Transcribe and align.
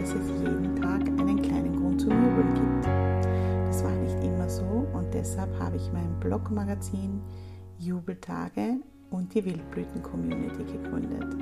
dass 0.00 0.10
es 0.10 0.28
jeden 0.40 0.76
Tag 0.76 1.06
einen 1.06 1.40
kleinen 1.40 1.76
Grund 1.76 2.00
zum 2.00 2.10
Jubeln 2.10 2.54
gibt. 2.54 2.86
Das 3.66 3.84
war 3.84 3.92
nicht 3.92 4.22
immer 4.24 4.48
so 4.48 4.86
und 4.92 5.12
deshalb 5.12 5.56
habe 5.58 5.76
ich 5.76 5.92
mein 5.92 6.18
Blogmagazin 6.20 7.20
Jubeltage 7.78 8.80
und 9.10 9.32
die 9.34 9.44
Wildblüten-Community 9.44 10.64
gegründet. 10.64 11.36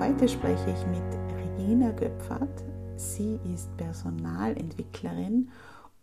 Heute 0.00 0.28
spreche 0.28 0.70
ich 0.70 0.86
mit 0.86 1.02
Regina 1.36 1.90
Göpfert. 1.92 2.64
Sie 2.96 3.38
ist 3.52 3.76
Personalentwicklerin 3.76 5.50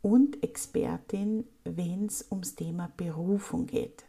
und 0.02 0.44
Expertin, 0.44 1.46
wenn 1.64 2.06
es 2.06 2.26
ums 2.32 2.56
Thema 2.56 2.90
Berufung 2.96 3.66
geht. 3.66 4.09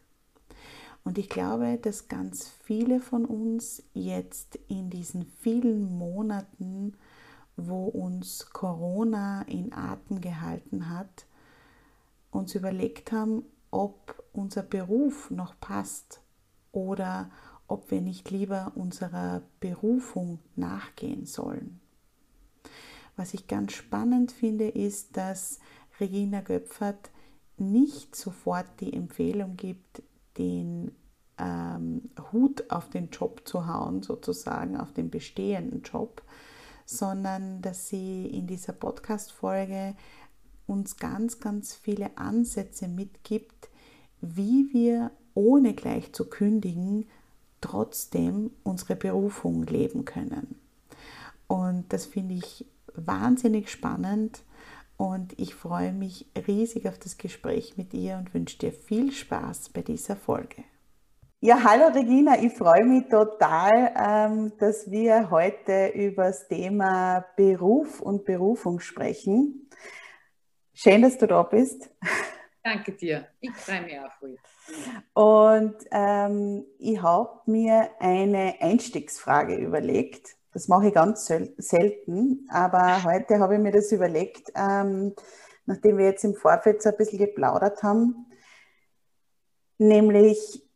Und 1.05 1.19
ich 1.19 1.29
glaube, 1.29 1.79
dass 1.79 2.09
ganz 2.09 2.49
viele 2.49 3.01
von 3.01 3.25
uns 3.25 3.83
jetzt 3.95 4.57
in 4.69 4.91
diesen 4.91 5.25
vielen 5.25 5.97
Monaten, 5.97 6.97
wo 7.57 7.87
uns 7.87 8.51
Corona 8.53 9.43
in 9.43 9.73
Atem 9.73 10.21
gehalten 10.21 10.91
hat, 10.91 11.27
uns 12.31 12.55
überlegt 12.55 13.13
haben, 13.13 13.45
ob 13.71 14.23
unser 14.33 14.63
Beruf 14.63 15.31
noch 15.31 15.59
passt 15.61 16.21
oder 16.73 17.31
ob 17.67 17.91
wir 17.91 18.01
nicht 18.01 18.31
lieber 18.31 18.73
unserer 18.75 19.43
Berufung 19.61 20.39
nachgehen 20.57 21.25
sollen. 21.25 21.81
Was 23.17 23.35
ich 23.35 23.47
ganz 23.47 23.73
spannend 23.73 24.33
finde, 24.33 24.69
ist, 24.69 25.17
dass 25.17 25.61
Regina 25.99 26.41
Göpfert 26.41 27.11
nicht 27.59 28.17
sofort 28.17 28.67
die 28.81 28.93
Empfehlung 28.93 29.57
gibt, 29.57 30.03
den 30.39 30.93
ähm, 31.39 32.11
Hut 32.33 32.71
auf 32.71 32.91
den 32.91 33.11
Job 33.11 33.43
zu 33.45 33.67
hauen, 33.67 34.03
sozusagen 34.03 34.77
auf 34.77 34.93
den 34.93 35.11
bestehenden 35.11 35.83
Job, 35.83 36.23
sondern 36.85 37.63
dass 37.63 37.89
sie 37.89 38.27
in 38.27 38.47
dieser 38.47 38.73
Podcast-Folge 38.73 39.95
uns 40.67 40.97
ganz, 40.97 41.41
ganz 41.41 41.75
viele 41.75 42.17
Ansätze 42.17 42.89
mitgibt, 42.89 43.69
wie 44.21 44.69
wir 44.73 45.11
ohne 45.35 45.75
gleich 45.75 46.13
zu 46.13 46.29
kündigen 46.29 47.07
trotzdem 47.61 48.51
unsere 48.63 48.97
Berufung 48.97 49.65
leben 49.67 50.05
können. 50.05 50.57
Und 51.47 51.93
das 51.93 52.07
finde 52.07 52.35
ich 52.35 52.67
wahnsinnig 52.95 53.71
spannend 53.71 54.43
und 55.01 55.33
ich 55.39 55.55
freue 55.55 55.93
mich 55.93 56.27
riesig 56.47 56.87
auf 56.87 56.99
das 56.99 57.17
Gespräch 57.17 57.79
mit 57.79 57.95
ihr 57.95 58.19
und 58.19 58.35
wünsche 58.35 58.59
dir 58.59 58.71
viel 58.71 59.13
Spaß 59.13 59.71
bei 59.71 59.81
dieser 59.81 60.15
Folge. 60.15 60.63
Ja, 61.41 61.65
hallo 61.65 61.87
Regina, 61.87 62.39
ich 62.39 62.53
freue 62.53 62.85
mich 62.85 63.09
total, 63.09 63.95
ähm, 63.97 64.53
dass 64.59 64.91
wir 64.91 65.31
heute 65.31 65.87
über 65.95 66.25
das 66.25 66.47
Thema 66.49 67.25
Beruf 67.35 68.03
und 68.03 68.27
Berufung 68.27 68.79
sprechen. 68.79 69.71
Schön, 70.75 71.01
dass 71.01 71.17
du 71.17 71.27
da 71.27 71.45
bist. 71.45 71.89
Danke 72.63 72.93
dir, 72.93 73.27
ich 73.41 73.53
freue 73.53 73.81
mich 73.81 73.99
auch 73.99 74.13
voll. 74.19 74.37
Und 75.15 75.77
ähm, 75.93 76.67
ich 76.79 77.01
habe 77.01 77.41
mir 77.47 77.89
eine 78.01 78.57
Einstiegsfrage 78.61 79.55
überlegt. 79.55 80.37
Das 80.53 80.69
mache 80.69 80.89
ich 80.89 80.95
ganz 80.95 81.27
selten, 81.27 82.49
aber 82.51 83.05
heute 83.05 83.39
habe 83.39 83.55
ich 83.55 83.61
mir 83.61 83.73
das 83.73 83.93
überlegt, 83.93 84.53
ähm, 84.57 85.15
nachdem 85.65 85.99
wir 85.99 86.07
jetzt 86.07 86.25
im 86.25 86.35
Vorfeld 86.35 86.83
so 86.83 86.89
ein 86.89 86.97
bisschen 86.97 87.21
geplaudert 87.21 87.83
haben. 87.83 88.27
Nämlich, 89.79 90.67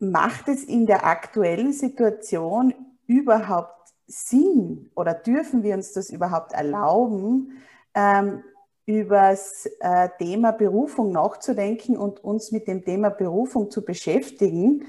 macht 0.00 0.48
es 0.48 0.64
in 0.64 0.86
der 0.86 1.04
aktuellen 1.04 1.72
Situation 1.72 2.74
überhaupt 3.06 3.92
Sinn 4.06 4.90
oder 4.96 5.14
dürfen 5.14 5.62
wir 5.62 5.74
uns 5.74 5.92
das 5.92 6.10
überhaupt 6.10 6.52
erlauben, 6.52 7.58
ähm, 7.94 8.42
über 8.86 9.30
das 9.30 9.66
äh, 9.80 10.08
Thema 10.18 10.52
Berufung 10.52 11.12
nachzudenken 11.12 11.96
und 11.96 12.24
uns 12.24 12.50
mit 12.50 12.66
dem 12.66 12.84
Thema 12.84 13.10
Berufung 13.10 13.70
zu 13.70 13.84
beschäftigen? 13.84 14.86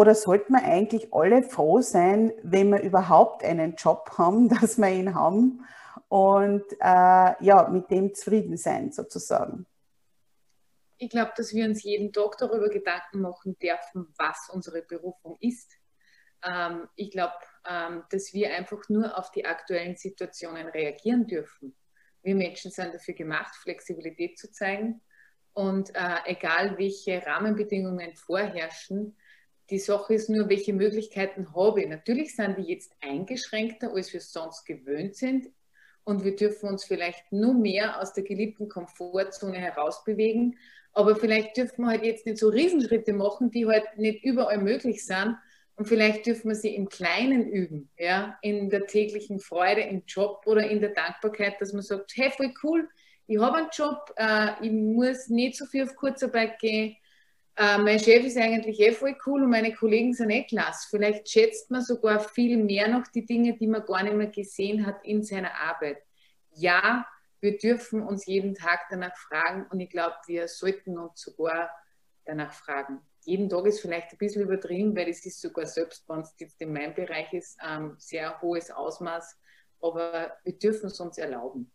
Oder 0.00 0.14
sollten 0.14 0.54
wir 0.54 0.64
eigentlich 0.64 1.12
alle 1.12 1.42
froh 1.42 1.82
sein, 1.82 2.32
wenn 2.42 2.70
wir 2.70 2.80
überhaupt 2.80 3.44
einen 3.44 3.74
Job 3.74 4.10
haben, 4.16 4.48
dass 4.60 4.78
wir 4.78 4.88
ihn 4.88 5.14
haben 5.14 5.66
und 6.08 6.64
äh, 6.80 7.44
ja, 7.44 7.68
mit 7.70 7.90
dem 7.90 8.14
zufrieden 8.14 8.56
sein 8.56 8.92
sozusagen? 8.92 9.66
Ich 10.96 11.10
glaube, 11.10 11.32
dass 11.36 11.52
wir 11.52 11.66
uns 11.66 11.82
jeden 11.82 12.14
Tag 12.14 12.38
darüber 12.38 12.70
Gedanken 12.70 13.20
machen 13.20 13.58
dürfen, 13.58 14.06
was 14.16 14.48
unsere 14.50 14.80
Berufung 14.80 15.36
ist. 15.38 15.70
Ähm, 16.42 16.88
ich 16.96 17.10
glaube, 17.10 17.34
ähm, 17.68 18.04
dass 18.08 18.32
wir 18.32 18.54
einfach 18.54 18.88
nur 18.88 19.18
auf 19.18 19.30
die 19.32 19.44
aktuellen 19.44 19.96
Situationen 19.96 20.68
reagieren 20.68 21.26
dürfen. 21.26 21.76
Wir 22.22 22.36
Menschen 22.36 22.70
sind 22.70 22.94
dafür 22.94 23.12
gemacht, 23.12 23.54
Flexibilität 23.56 24.38
zu 24.38 24.50
zeigen. 24.50 25.02
Und 25.52 25.94
äh, 25.94 26.16
egal 26.24 26.78
welche 26.78 27.22
Rahmenbedingungen 27.26 28.16
vorherrschen, 28.16 29.14
die 29.70 29.78
Sache 29.78 30.14
ist 30.14 30.28
nur, 30.28 30.48
welche 30.48 30.72
Möglichkeiten 30.72 31.54
habe 31.54 31.82
ich. 31.82 31.88
Natürlich 31.88 32.34
sind 32.34 32.58
die 32.58 32.62
jetzt 32.62 32.92
eingeschränkter, 33.00 33.92
als 33.94 34.12
wir 34.12 34.20
sonst 34.20 34.64
gewöhnt 34.64 35.16
sind. 35.16 35.48
Und 36.04 36.24
wir 36.24 36.34
dürfen 36.34 36.68
uns 36.68 36.84
vielleicht 36.84 37.30
nur 37.30 37.54
mehr 37.54 38.00
aus 38.00 38.12
der 38.12 38.24
geliebten 38.24 38.68
Komfortzone 38.68 39.58
herausbewegen. 39.58 40.58
Aber 40.92 41.14
vielleicht 41.14 41.56
dürfen 41.56 41.84
wir 41.84 41.90
halt 41.90 42.04
jetzt 42.04 42.26
nicht 42.26 42.38
so 42.38 42.48
Riesenschritte 42.48 43.12
machen, 43.12 43.50
die 43.50 43.66
halt 43.66 43.84
nicht 43.96 44.24
überall 44.24 44.58
möglich 44.58 45.04
sind. 45.04 45.36
Und 45.76 45.86
vielleicht 45.86 46.26
dürfen 46.26 46.48
wir 46.48 46.56
sie 46.56 46.74
im 46.74 46.88
Kleinen 46.88 47.48
üben, 47.48 47.88
ja, 47.96 48.38
in 48.42 48.68
der 48.68 48.86
täglichen 48.86 49.40
Freude 49.40 49.80
im 49.80 50.02
Job 50.06 50.42
oder 50.44 50.68
in 50.68 50.80
der 50.80 50.90
Dankbarkeit, 50.90 51.58
dass 51.58 51.72
man 51.72 51.82
sagt, 51.82 52.12
hey, 52.16 52.30
voll 52.30 52.52
cool, 52.62 52.88
ich 53.26 53.38
habe 53.38 53.58
einen 53.58 53.68
Job, 53.72 54.12
äh, 54.16 54.48
ich 54.60 54.72
muss 54.72 55.28
nicht 55.28 55.56
so 55.56 55.64
viel 55.64 55.84
auf 55.84 55.94
Kurzarbeit 55.96 56.58
gehen, 56.58 56.96
äh, 57.60 57.76
mein 57.76 57.98
Chef 57.98 58.24
ist 58.24 58.38
eigentlich 58.38 58.80
eh 58.80 58.92
voll 58.92 59.14
cool 59.26 59.42
und 59.42 59.50
meine 59.50 59.74
Kollegen 59.74 60.14
sind 60.14 60.30
eh 60.30 60.44
klasse. 60.44 60.88
Vielleicht 60.88 61.28
schätzt 61.28 61.70
man 61.70 61.82
sogar 61.82 62.18
viel 62.18 62.56
mehr 62.56 62.88
noch 62.88 63.06
die 63.08 63.26
Dinge, 63.26 63.54
die 63.54 63.66
man 63.66 63.84
gar 63.84 64.02
nicht 64.02 64.16
mehr 64.16 64.28
gesehen 64.28 64.86
hat 64.86 65.04
in 65.04 65.22
seiner 65.22 65.54
Arbeit. 65.54 65.98
Ja, 66.54 67.06
wir 67.40 67.58
dürfen 67.58 68.02
uns 68.02 68.24
jeden 68.24 68.54
Tag 68.54 68.86
danach 68.88 69.14
fragen 69.14 69.66
und 69.70 69.78
ich 69.80 69.90
glaube, 69.90 70.16
wir 70.26 70.48
sollten 70.48 70.98
uns 70.98 71.20
sogar 71.20 71.70
danach 72.24 72.54
fragen. 72.54 73.00
jeden 73.24 73.50
Tag 73.50 73.66
ist 73.66 73.80
vielleicht 73.80 74.12
ein 74.12 74.18
bisschen 74.18 74.42
übertrieben, 74.42 74.96
weil 74.96 75.10
es 75.10 75.26
ist 75.26 75.42
sogar 75.42 75.66
selbst, 75.66 76.08
wenn 76.08 76.20
es 76.20 76.34
jetzt 76.38 76.62
in 76.62 76.72
meinem 76.72 76.94
Bereich 76.94 77.30
ist, 77.34 77.58
ähm, 77.62 77.94
sehr 77.98 78.40
hohes 78.40 78.70
Ausmaß. 78.70 79.36
Aber 79.82 80.32
wir 80.44 80.58
dürfen 80.58 80.86
es 80.86 80.98
uns 80.98 81.18
erlauben. 81.18 81.70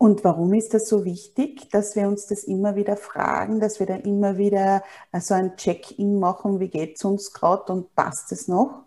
Und 0.00 0.22
warum 0.22 0.54
ist 0.54 0.74
das 0.74 0.88
so 0.88 1.04
wichtig, 1.04 1.70
dass 1.70 1.96
wir 1.96 2.06
uns 2.06 2.26
das 2.28 2.44
immer 2.44 2.76
wieder 2.76 2.96
fragen, 2.96 3.58
dass 3.58 3.80
wir 3.80 3.86
da 3.86 3.96
immer 3.96 4.38
wieder 4.38 4.84
äh, 5.10 5.20
so 5.20 5.34
ein 5.34 5.56
Check-in 5.56 6.20
machen, 6.20 6.60
wie 6.60 6.68
geht 6.68 6.96
es 6.96 7.04
uns 7.04 7.32
gerade 7.32 7.72
und 7.72 7.92
passt 7.96 8.30
es 8.30 8.46
noch? 8.46 8.84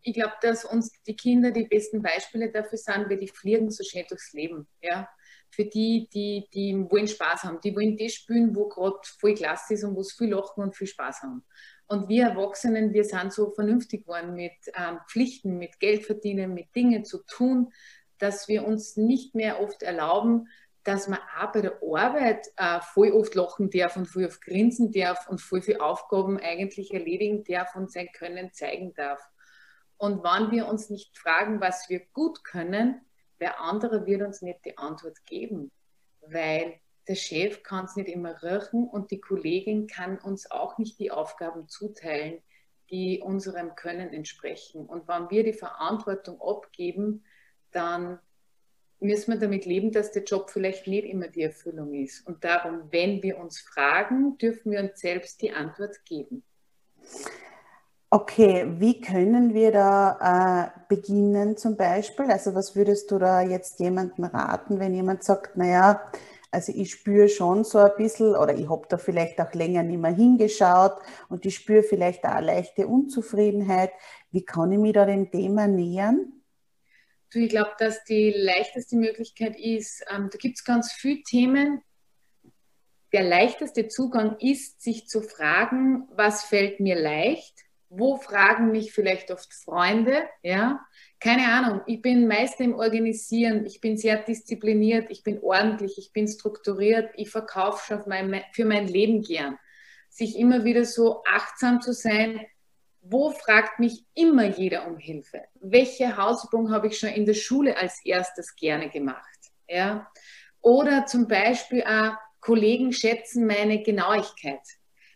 Ich 0.00 0.14
glaube, 0.14 0.34
dass 0.40 0.64
uns 0.64 0.90
die 1.06 1.14
Kinder 1.14 1.50
die 1.50 1.64
besten 1.64 2.00
Beispiele 2.00 2.50
dafür 2.50 2.78
sind, 2.78 3.10
weil 3.10 3.18
die 3.18 3.28
fliegen 3.28 3.70
so 3.70 3.84
schnell 3.84 4.06
durchs 4.08 4.32
Leben. 4.32 4.66
Ja? 4.80 5.08
Für 5.50 5.66
die, 5.66 6.08
die, 6.12 6.48
die 6.52 6.74
wollen 6.90 7.08
Spaß 7.08 7.44
haben, 7.44 7.60
die 7.62 7.76
wollen 7.76 7.96
das 7.96 8.12
spielen, 8.12 8.56
wo 8.56 8.68
gerade 8.68 8.98
voll 9.20 9.34
klasse 9.34 9.74
ist 9.74 9.84
und 9.84 9.96
wo 9.96 10.00
es 10.00 10.12
viel 10.12 10.30
lachen 10.30 10.62
und 10.62 10.74
viel 10.74 10.86
Spaß 10.86 11.22
haben. 11.22 11.44
Und 11.86 12.08
wir 12.08 12.28
Erwachsenen, 12.28 12.94
wir 12.94 13.04
sind 13.04 13.34
so 13.34 13.50
vernünftig 13.50 14.02
geworden 14.04 14.34
mit 14.34 14.52
ähm, 14.74 14.98
Pflichten, 15.08 15.58
mit 15.58 15.78
Geld 15.78 16.06
verdienen, 16.06 16.54
mit 16.54 16.74
Dingen 16.74 17.04
zu 17.04 17.18
tun, 17.24 17.70
dass 18.18 18.48
wir 18.48 18.66
uns 18.66 18.96
nicht 18.96 19.34
mehr 19.34 19.60
oft 19.60 19.82
erlauben, 19.82 20.48
dass 20.84 21.08
man 21.08 21.18
auch 21.40 21.52
bei 21.52 21.62
der 21.62 21.78
Arbeit 21.82 22.46
äh, 22.56 22.80
voll 22.80 23.10
oft 23.12 23.34
lachen 23.34 23.70
darf 23.70 23.96
und 23.96 24.06
voll 24.06 24.26
oft 24.26 24.42
grinsen 24.42 24.92
darf 24.92 25.28
und 25.28 25.40
voll 25.40 25.62
viele 25.62 25.80
Aufgaben 25.80 26.38
eigentlich 26.38 26.92
erledigen 26.92 27.42
darf 27.44 27.74
und 27.74 27.90
sein 27.90 28.08
Können 28.12 28.52
zeigen 28.52 28.92
darf. 28.94 29.20
Und 29.96 30.22
wenn 30.22 30.50
wir 30.50 30.66
uns 30.66 30.90
nicht 30.90 31.16
fragen, 31.16 31.60
was 31.60 31.88
wir 31.88 32.00
gut 32.12 32.44
können, 32.44 33.00
der 33.40 33.60
andere 33.60 34.06
wird 34.06 34.22
uns 34.22 34.42
nicht 34.42 34.64
die 34.64 34.76
Antwort 34.76 35.24
geben, 35.24 35.70
weil 36.20 36.80
der 37.08 37.14
Chef 37.14 37.62
kann 37.62 37.86
es 37.86 37.96
nicht 37.96 38.08
immer 38.08 38.42
riechen 38.42 38.88
und 38.88 39.10
die 39.10 39.20
Kollegin 39.20 39.86
kann 39.86 40.18
uns 40.18 40.50
auch 40.50 40.78
nicht 40.78 40.98
die 40.98 41.10
Aufgaben 41.10 41.68
zuteilen, 41.68 42.42
die 42.90 43.20
unserem 43.20 43.74
Können 43.74 44.12
entsprechen. 44.12 44.86
Und 44.86 45.08
wenn 45.08 45.30
wir 45.30 45.44
die 45.44 45.52
Verantwortung 45.52 46.40
abgeben, 46.40 47.24
dann 47.74 48.18
müssen 49.00 49.32
wir 49.32 49.38
damit 49.38 49.66
leben, 49.66 49.92
dass 49.92 50.12
der 50.12 50.24
Job 50.24 50.50
vielleicht 50.50 50.86
nicht 50.86 51.04
immer 51.04 51.28
die 51.28 51.42
Erfüllung 51.42 51.94
ist. 51.94 52.26
Und 52.26 52.42
darum, 52.44 52.82
wenn 52.90 53.22
wir 53.22 53.38
uns 53.38 53.60
fragen, 53.60 54.38
dürfen 54.38 54.72
wir 54.72 54.80
uns 54.80 55.00
selbst 55.00 55.42
die 55.42 55.52
Antwort 55.52 56.04
geben. 56.04 56.42
Okay, 58.10 58.66
wie 58.78 59.00
können 59.00 59.54
wir 59.54 59.72
da 59.72 60.70
äh, 60.70 60.80
beginnen 60.88 61.56
zum 61.56 61.76
Beispiel? 61.76 62.30
Also 62.30 62.54
was 62.54 62.76
würdest 62.76 63.10
du 63.10 63.18
da 63.18 63.42
jetzt 63.42 63.80
jemandem 63.80 64.26
raten, 64.26 64.78
wenn 64.78 64.94
jemand 64.94 65.24
sagt, 65.24 65.56
naja, 65.56 66.00
also 66.52 66.72
ich 66.74 66.92
spüre 66.92 67.28
schon 67.28 67.64
so 67.64 67.78
ein 67.78 67.90
bisschen 67.96 68.36
oder 68.36 68.54
ich 68.54 68.70
habe 68.70 68.86
da 68.88 68.98
vielleicht 68.98 69.40
auch 69.40 69.52
länger 69.52 69.82
nicht 69.82 69.98
mehr 69.98 70.12
hingeschaut 70.12 70.92
und 71.28 71.44
ich 71.44 71.56
spüre 71.56 71.82
vielleicht 71.82 72.24
auch 72.24 72.30
eine 72.30 72.46
leichte 72.46 72.86
Unzufriedenheit. 72.86 73.90
Wie 74.30 74.44
kann 74.44 74.70
ich 74.70 74.78
mich 74.78 74.92
da 74.92 75.04
dem 75.04 75.32
Thema 75.32 75.66
nähern? 75.66 76.43
Du, 77.30 77.38
ich 77.38 77.48
glaube, 77.48 77.72
dass 77.78 78.04
die 78.04 78.30
leichteste 78.30 78.96
Möglichkeit 78.96 79.58
ist, 79.58 80.04
ähm, 80.10 80.28
da 80.30 80.38
gibt 80.38 80.58
es 80.58 80.64
ganz 80.64 80.92
viele 80.92 81.22
Themen. 81.22 81.82
Der 83.12 83.22
leichteste 83.22 83.88
Zugang 83.88 84.36
ist, 84.40 84.82
sich 84.82 85.08
zu 85.08 85.20
fragen, 85.20 86.08
was 86.10 86.44
fällt 86.44 86.80
mir 86.80 86.96
leicht? 86.96 87.54
Wo 87.88 88.16
fragen 88.16 88.72
mich 88.72 88.92
vielleicht 88.92 89.30
oft 89.30 89.54
Freunde? 89.54 90.24
Ja, 90.42 90.84
keine 91.20 91.46
Ahnung. 91.46 91.80
Ich 91.86 92.02
bin 92.02 92.26
meist 92.26 92.60
im 92.60 92.74
Organisieren. 92.74 93.66
Ich 93.66 93.80
bin 93.80 93.96
sehr 93.96 94.22
diszipliniert. 94.22 95.10
Ich 95.10 95.22
bin 95.22 95.38
ordentlich. 95.40 95.96
Ich 95.96 96.12
bin 96.12 96.26
strukturiert. 96.26 97.10
Ich 97.16 97.30
verkaufe 97.30 97.86
schon 97.86 98.02
für 98.52 98.64
mein 98.64 98.88
Leben 98.88 99.22
gern. 99.22 99.58
Sich 100.08 100.36
immer 100.36 100.64
wieder 100.64 100.84
so 100.84 101.22
achtsam 101.24 101.80
zu 101.80 101.92
sein, 101.92 102.44
wo 103.06 103.30
fragt 103.30 103.78
mich 103.80 104.04
immer 104.14 104.44
jeder 104.44 104.86
um 104.86 104.96
Hilfe? 104.96 105.42
Welche 105.60 106.16
Hausübung 106.16 106.70
habe 106.70 106.86
ich 106.86 106.98
schon 106.98 107.10
in 107.10 107.26
der 107.26 107.34
Schule 107.34 107.76
als 107.76 108.04
erstes 108.04 108.56
gerne 108.56 108.88
gemacht? 108.88 109.38
Ja? 109.68 110.10
Oder 110.62 111.04
zum 111.06 111.28
Beispiel 111.28 111.82
auch, 111.84 112.14
Kollegen 112.40 112.92
schätzen 112.92 113.46
meine 113.46 113.82
Genauigkeit. 113.82 114.60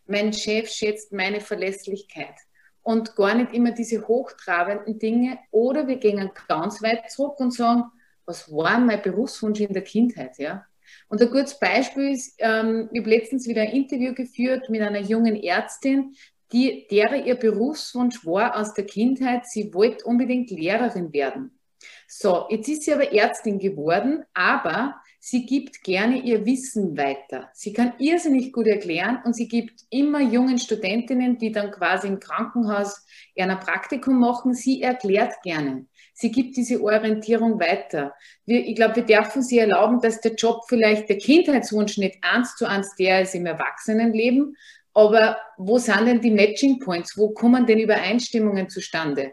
Mein 0.06 0.32
Chef 0.32 0.70
schätzt 0.70 1.12
meine 1.12 1.40
Verlässlichkeit. 1.40 2.34
Und 2.82 3.16
gar 3.16 3.34
nicht 3.34 3.52
immer 3.52 3.72
diese 3.72 4.06
hochtrabenden 4.06 4.98
Dinge. 4.98 5.38
Oder 5.50 5.86
wir 5.86 5.96
gehen 5.96 6.30
ganz 6.46 6.82
weit 6.82 7.10
zurück 7.10 7.40
und 7.40 7.52
sagen, 7.52 7.84
was 8.24 8.50
war 8.50 8.78
mein 8.78 9.02
Berufswunsch 9.02 9.60
in 9.60 9.72
der 9.72 9.84
Kindheit? 9.84 10.38
Ja? 10.38 10.66
Und 11.08 11.20
ein 11.20 11.30
gutes 11.30 11.58
Beispiel 11.58 12.12
ist, 12.12 12.34
ähm, 12.38 12.88
ich 12.92 13.00
habe 13.00 13.10
letztens 13.10 13.46
wieder 13.46 13.62
ein 13.62 13.72
Interview 13.72 14.14
geführt 14.14 14.68
mit 14.68 14.82
einer 14.82 15.00
jungen 15.00 15.36
Ärztin, 15.36 16.14
die, 16.52 16.86
deren 16.90 17.24
ihr 17.24 17.34
Berufswunsch 17.34 18.24
war 18.24 18.56
aus 18.56 18.74
der 18.74 18.86
Kindheit, 18.86 19.46
sie 19.46 19.72
wollte 19.74 20.04
unbedingt 20.04 20.50
Lehrerin 20.50 21.12
werden. 21.12 21.58
So, 22.06 22.46
jetzt 22.48 22.68
ist 22.68 22.84
sie 22.84 22.92
aber 22.92 23.12
Ärztin 23.12 23.58
geworden, 23.58 24.24
aber 24.32 24.96
sie 25.20 25.44
gibt 25.44 25.82
gerne 25.82 26.22
ihr 26.22 26.46
Wissen 26.46 26.96
weiter. 26.96 27.50
Sie 27.52 27.72
kann 27.72 27.92
irrsinnig 27.98 28.52
gut 28.52 28.66
erklären 28.66 29.20
und 29.24 29.34
sie 29.34 29.46
gibt 29.46 29.82
immer 29.90 30.20
jungen 30.20 30.58
Studentinnen, 30.58 31.38
die 31.38 31.52
dann 31.52 31.70
quasi 31.70 32.08
im 32.08 32.18
Krankenhaus 32.18 33.04
ein 33.36 33.60
Praktikum 33.60 34.18
machen, 34.18 34.54
sie 34.54 34.82
erklärt 34.82 35.34
gerne. 35.42 35.86
Sie 36.14 36.32
gibt 36.32 36.56
diese 36.56 36.82
Orientierung 36.82 37.60
weiter. 37.60 38.12
Wir, 38.44 38.66
ich 38.66 38.74
glaube, 38.74 38.96
wir 38.96 39.04
dürfen 39.04 39.40
sie 39.42 39.58
erlauben, 39.58 40.00
dass 40.00 40.20
der 40.20 40.34
Job 40.34 40.62
vielleicht 40.66 41.08
der 41.08 41.18
Kindheitswunsch 41.18 41.98
nicht 41.98 42.18
eins 42.22 42.56
zu 42.56 42.66
eins 42.66 42.96
der 42.96 43.22
ist 43.22 43.36
im 43.36 43.46
Erwachsenenleben, 43.46 44.56
aber 44.98 45.38
wo 45.56 45.78
sind 45.78 46.06
denn 46.06 46.20
die 46.20 46.32
Matching 46.32 46.80
Points? 46.80 47.16
Wo 47.16 47.30
kommen 47.30 47.66
denn 47.66 47.78
Übereinstimmungen 47.78 48.68
zustande? 48.68 49.32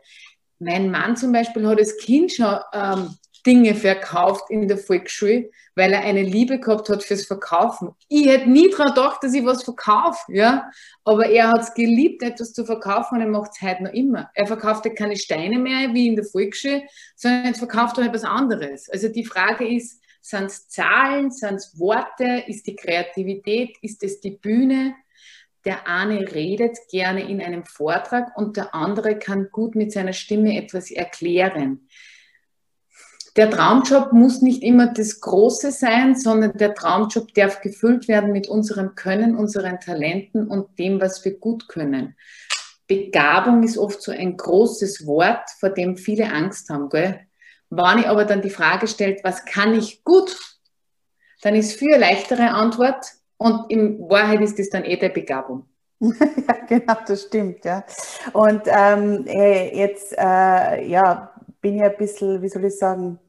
Mein 0.60 0.92
Mann 0.92 1.18
zum 1.18 1.32
Beispiel 1.32 1.66
hat 1.68 1.80
als 1.80 1.98
Kind 1.98 2.34
schon 2.34 2.60
ähm, 2.72 3.16
Dinge 3.48 3.74
verkauft 3.74 4.52
in 4.52 4.68
der 4.68 4.78
Volksschule, 4.78 5.50
weil 5.74 5.92
er 5.92 6.02
eine 6.02 6.22
Liebe 6.22 6.60
gehabt 6.60 6.88
hat 6.90 7.04
fürs 7.04 7.26
Verkaufen. 7.26 7.96
Ich 8.10 8.28
hätte 8.28 8.48
nie 8.48 8.70
daran 8.70 8.94
gedacht, 8.94 9.24
dass 9.24 9.34
ich 9.34 9.44
was 9.44 9.64
verkaufe, 9.64 10.20
ja. 10.30 10.70
Aber 11.04 11.28
er 11.28 11.48
hat 11.50 11.62
es 11.62 11.74
geliebt, 11.74 12.22
etwas 12.22 12.54
zu 12.54 12.64
verkaufen 12.64 13.16
und 13.16 13.22
er 13.22 13.28
macht 13.28 13.54
es 13.56 13.68
heute 13.68 13.86
noch 13.86 13.94
immer. 13.94 14.30
Er 14.36 14.46
verkauft 14.46 14.88
keine 14.96 15.16
Steine 15.16 15.58
mehr 15.58 15.96
wie 15.96 16.10
in 16.10 16.16
der 16.16 16.26
Volksschule, 16.26 16.84
sondern 17.16 17.46
er 17.46 17.56
verkauft 17.56 17.98
auch 17.98 18.04
etwas 18.04 18.24
anderes. 18.24 18.88
Also 18.88 19.08
die 19.08 19.26
Frage 19.26 19.68
ist, 19.68 20.00
sind 20.22 20.46
es 20.46 20.68
Zahlen, 20.68 21.32
sind 21.32 21.56
es 21.56 21.80
Worte, 21.80 22.44
ist 22.46 22.68
die 22.68 22.76
Kreativität, 22.76 23.78
ist 23.82 24.04
es 24.04 24.20
die 24.20 24.38
Bühne? 24.38 24.94
Der 25.66 25.88
eine 25.88 26.32
redet 26.32 26.78
gerne 26.92 27.28
in 27.28 27.42
einem 27.42 27.66
Vortrag 27.66 28.38
und 28.38 28.56
der 28.56 28.76
andere 28.76 29.18
kann 29.18 29.50
gut 29.52 29.76
mit 29.76 29.92
seiner 29.92 30.14
Stimme 30.14 30.58
etwas 30.62 30.92
erklären. 30.92 31.88
Der 33.36 33.50
Traumjob 33.50 34.14
muss 34.14 34.42
nicht 34.42 34.64
immer 34.64 34.94
das 34.94 35.20
Große 35.20 35.72
sein, 35.72 36.16
sondern 36.16 36.58
der 36.58 36.74
Traumjob 36.74 37.34
darf 37.34 37.60
gefüllt 37.60 38.08
werden 38.08 38.32
mit 38.32 38.48
unserem 38.48 38.96
Können, 38.96 39.36
unseren 39.36 39.80
Talenten 39.82 40.48
und 40.48 40.80
dem, 40.80 41.02
was 41.02 41.26
wir 41.26 41.38
gut 41.38 41.68
können. 41.68 42.16
Begabung 42.88 43.64
ist 43.64 43.78
oft 43.78 44.02
so 44.02 44.12
ein 44.12 44.38
großes 44.38 45.06
Wort, 45.06 45.50
vor 45.60 45.70
dem 45.70 45.98
viele 45.98 46.32
Angst 46.32 46.70
haben. 46.70 46.90
Gell? 46.90 47.20
Wenn 47.70 48.00
ich 48.00 48.08
aber 48.08 48.24
dann 48.24 48.42
die 48.42 48.50
Frage 48.50 48.88
stellt, 48.88 49.24
was 49.24 49.44
kann 49.44 49.74
ich 49.74 50.04
gut, 50.04 50.38
dann 51.42 51.56
ist 51.56 51.78
für 51.78 51.98
leichtere 51.98 52.52
Antwort, 52.52 53.06
und 53.38 53.70
in 53.70 54.00
Wahrheit 54.10 54.42
ist 54.42 54.58
das 54.60 54.70
dann 54.70 54.86
eh 54.86 54.98
der 54.98 55.10
Begabung. 55.10 55.66
ja, 56.00 56.56
genau, 56.68 56.96
das 57.08 57.24
stimmt, 57.24 57.64
ja. 57.66 57.84
Und 58.34 58.64
ähm, 58.66 59.26
äh, 59.28 59.78
jetzt 59.78 60.14
äh, 60.18 60.86
ja, 60.88 61.32
bin 61.62 61.78
ich 61.78 61.84
ein 61.84 61.98
bisschen, 61.98 62.42
wie 62.42 62.50
soll 62.50 62.66
ich 62.66 62.78
sagen, 62.78 63.20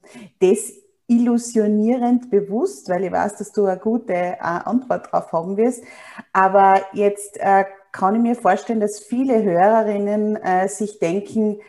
desillusionierend 0.42 2.30
bewusst, 2.30 2.88
weil 2.88 3.04
ich 3.04 3.12
weiß, 3.12 3.36
dass 3.36 3.52
du 3.52 3.66
eine 3.66 3.78
gute 3.78 4.12
äh, 4.12 4.36
Antwort 4.40 5.06
darauf 5.06 5.32
haben 5.32 5.56
wirst. 5.56 5.84
Aber 6.32 6.82
jetzt 6.92 7.38
äh, 7.38 7.64
kann 7.92 8.16
ich 8.16 8.20
mir 8.20 8.34
vorstellen, 8.34 8.80
dass 8.80 8.98
viele 8.98 9.42
Hörerinnen 9.42 10.36
äh, 10.36 10.68
sich 10.68 10.98
denken, 10.98 11.60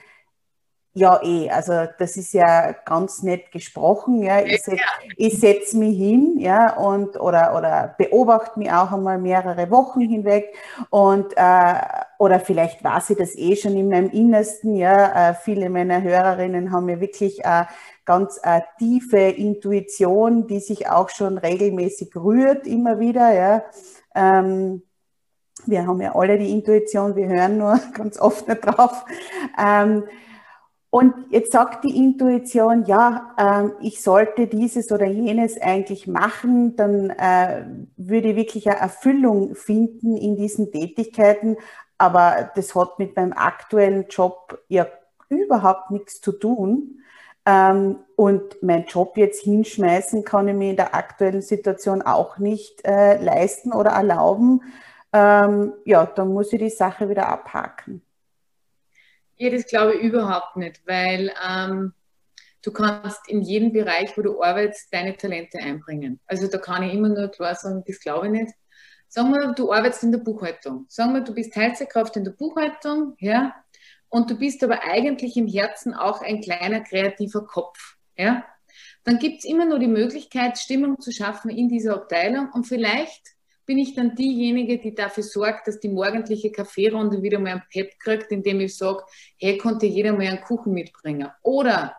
ja, 0.97 1.21
eh, 1.21 1.47
also 1.51 1.73
das 1.99 2.17
ist 2.17 2.33
ja 2.33 2.71
ganz 2.71 3.21
nett 3.21 3.51
gesprochen, 3.51 4.23
ja. 4.23 4.39
Ich, 4.43 4.63
set, 4.63 4.79
ich 5.15 5.39
setze 5.39 5.77
mich 5.77 5.95
hin, 5.95 6.37
ja, 6.39 6.75
und 6.75 7.19
oder, 7.19 7.55
oder 7.55 7.93
beobachte 7.99 8.57
mich 8.57 8.71
auch 8.71 8.91
einmal 8.91 9.19
mehrere 9.19 9.69
Wochen 9.69 10.01
hinweg 10.01 10.55
und 10.89 11.33
äh, 11.35 11.73
oder 12.17 12.39
vielleicht 12.39 12.83
weiß 12.83 13.11
ich 13.11 13.17
das 13.17 13.35
eh 13.35 13.55
schon 13.55 13.77
in 13.77 13.89
meinem 13.89 14.09
Innersten, 14.09 14.75
ja. 14.75 15.29
Äh, 15.29 15.33
viele 15.35 15.69
meiner 15.69 16.01
Hörerinnen 16.01 16.71
haben 16.71 16.87
mir 16.87 16.99
wirklich 16.99 17.45
äh, 17.45 17.65
ganz 18.03 18.39
äh, 18.41 18.61
tiefe 18.79 19.19
Intuition, 19.19 20.47
die 20.47 20.59
sich 20.59 20.89
auch 20.89 21.09
schon 21.09 21.37
regelmäßig 21.37 22.15
rührt, 22.15 22.65
immer 22.65 22.99
wieder, 22.99 23.33
ja. 23.35 23.63
Ähm, 24.15 24.81
wir 25.67 25.85
haben 25.85 26.01
ja 26.01 26.15
alle 26.15 26.39
die 26.39 26.49
Intuition, 26.51 27.15
wir 27.15 27.27
hören 27.27 27.59
nur 27.59 27.79
ganz 27.93 28.19
oft 28.19 28.47
nicht 28.47 28.61
drauf. 28.61 29.05
Ähm, 29.63 30.05
Und 30.89 31.13
jetzt 31.31 31.51
sagt 31.51 31.83
die 31.83 31.97
Intuition, 31.97 32.85
ja, 32.85 33.35
äh, 33.37 33.85
ich 33.85 34.01
sollte 34.01 34.47
dieses 34.47 34.91
oder 34.91 35.05
jenes 35.05 35.59
eigentlich 35.61 36.07
machen, 36.07 36.75
dann 36.77 37.09
äh, 37.09 37.65
würde 37.97 38.29
ich 38.29 38.35
wirklich 38.37 38.69
eine 38.69 38.79
Erfüllung 38.79 39.55
finden 39.55 40.15
in 40.15 40.37
diesen 40.37 40.71
Tätigkeiten. 40.71 41.57
Aber 41.97 42.51
das 42.55 42.73
hat 42.75 42.99
mit 42.99 43.15
meinem 43.15 43.33
aktuellen 43.33 44.07
Job 44.07 44.59
ja 44.69 44.87
überhaupt 45.29 45.91
nichts 45.91 46.21
zu 46.21 46.31
tun. 46.31 47.01
Ähm, 47.45 47.99
und 48.15 48.61
mein 48.61 48.85
Job 48.85 49.17
jetzt 49.17 49.43
hinschmeißen 49.43 50.23
kann 50.23 50.47
ich 50.47 50.55
mir 50.55 50.71
in 50.71 50.75
der 50.77 50.95
aktuellen 50.95 51.41
Situation 51.41 52.01
auch 52.01 52.37
nicht 52.37 52.85
äh, 52.85 53.21
leisten 53.23 53.73
oder 53.73 53.91
erlauben. 53.91 54.61
Ähm, 55.13 55.73
ja, 55.85 56.05
dann 56.05 56.33
muss 56.33 56.53
ich 56.53 56.59
die 56.59 56.69
Sache 56.69 57.09
wieder 57.09 57.27
abhaken. 57.29 58.01
Ja, 59.37 59.49
das 59.49 59.65
glaube 59.67 59.95
ich 59.95 60.01
überhaupt 60.01 60.55
nicht, 60.57 60.81
weil 60.87 61.31
ähm, 61.47 61.93
du 62.63 62.71
kannst 62.71 63.27
in 63.29 63.41
jedem 63.41 63.71
Bereich, 63.71 64.17
wo 64.17 64.21
du 64.21 64.41
arbeitest, 64.41 64.91
deine 64.91 65.15
Talente 65.15 65.59
einbringen. 65.59 66.19
Also 66.25 66.47
da 66.47 66.57
kann 66.57 66.83
ich 66.83 66.93
immer 66.93 67.09
nur 67.09 67.29
klar 67.29 67.55
sagen, 67.55 67.83
das 67.85 67.99
glaube 67.99 68.25
ich 68.27 68.31
nicht. 68.31 68.53
Sagen 69.09 69.31
wir, 69.31 69.53
du 69.53 69.71
arbeitest 69.71 70.03
in 70.03 70.11
der 70.11 70.19
Buchhaltung. 70.19 70.85
Sagen 70.89 71.13
wir, 71.13 71.21
du 71.21 71.33
bist 71.33 71.53
Teilzeitkraft 71.53 72.17
in 72.17 72.23
der 72.23 72.31
Buchhaltung, 72.31 73.15
ja, 73.19 73.55
und 74.09 74.29
du 74.29 74.37
bist 74.37 74.63
aber 74.63 74.83
eigentlich 74.83 75.37
im 75.37 75.47
Herzen 75.47 75.93
auch 75.93 76.21
ein 76.21 76.41
kleiner 76.41 76.81
kreativer 76.81 77.45
Kopf, 77.45 77.97
ja. 78.17 78.45
Dann 79.03 79.19
gibt 79.19 79.39
es 79.39 79.45
immer 79.45 79.65
nur 79.65 79.79
die 79.79 79.87
Möglichkeit, 79.87 80.57
Stimmung 80.57 80.99
zu 80.99 81.11
schaffen 81.11 81.49
in 81.49 81.69
dieser 81.69 81.93
Abteilung 81.93 82.49
und 82.51 82.65
vielleicht 82.65 83.36
bin 83.67 83.77
ich 83.77 83.93
dann 83.93 84.15
diejenige, 84.15 84.79
die 84.79 84.95
dafür 84.95 85.23
sorgt, 85.23 85.67
dass 85.67 85.79
die 85.79 85.89
morgendliche 85.89 86.51
Kaffeerunde 86.51 87.21
wieder 87.21 87.37
mal 87.37 87.51
einen 87.51 87.63
Pep 87.69 87.99
kriegt, 87.99 88.31
indem 88.31 88.61
ich 88.61 88.75
sage, 88.75 89.03
hey, 89.37 89.57
konnte 89.57 89.85
jeder 89.85 90.13
mal 90.13 90.25
einen 90.25 90.41
Kuchen 90.41 90.73
mitbringen? 90.73 91.29
Oder 91.43 91.95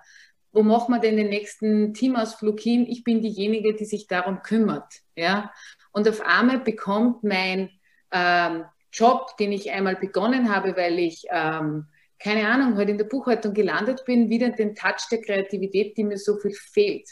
wo 0.50 0.62
machen 0.62 0.94
wir 0.94 1.00
denn 1.00 1.18
den 1.18 1.28
nächsten 1.28 1.92
Teamausflug 1.92 2.58
hin? 2.58 2.86
Ich 2.88 3.04
bin 3.04 3.20
diejenige, 3.20 3.74
die 3.74 3.84
sich 3.84 4.06
darum 4.06 4.42
kümmert. 4.42 4.92
Ja? 5.14 5.52
Und 5.92 6.08
auf 6.08 6.22
einmal 6.22 6.58
bekommt 6.58 7.22
mein 7.22 7.70
ähm, 8.12 8.64
Job, 8.90 9.36
den 9.36 9.52
ich 9.52 9.70
einmal 9.70 9.96
begonnen 9.96 10.52
habe, 10.52 10.74
weil 10.74 10.98
ich, 10.98 11.26
ähm, 11.30 11.86
keine 12.18 12.48
Ahnung, 12.48 12.70
heute 12.70 12.78
halt 12.78 12.88
in 12.88 12.98
der 12.98 13.04
Buchhaltung 13.04 13.52
gelandet 13.52 14.04
bin, 14.06 14.30
wieder 14.30 14.48
den 14.48 14.74
Touch 14.74 15.06
der 15.10 15.20
Kreativität, 15.20 15.98
die 15.98 16.04
mir 16.04 16.16
so 16.16 16.38
viel 16.38 16.54
fehlt. 16.54 17.10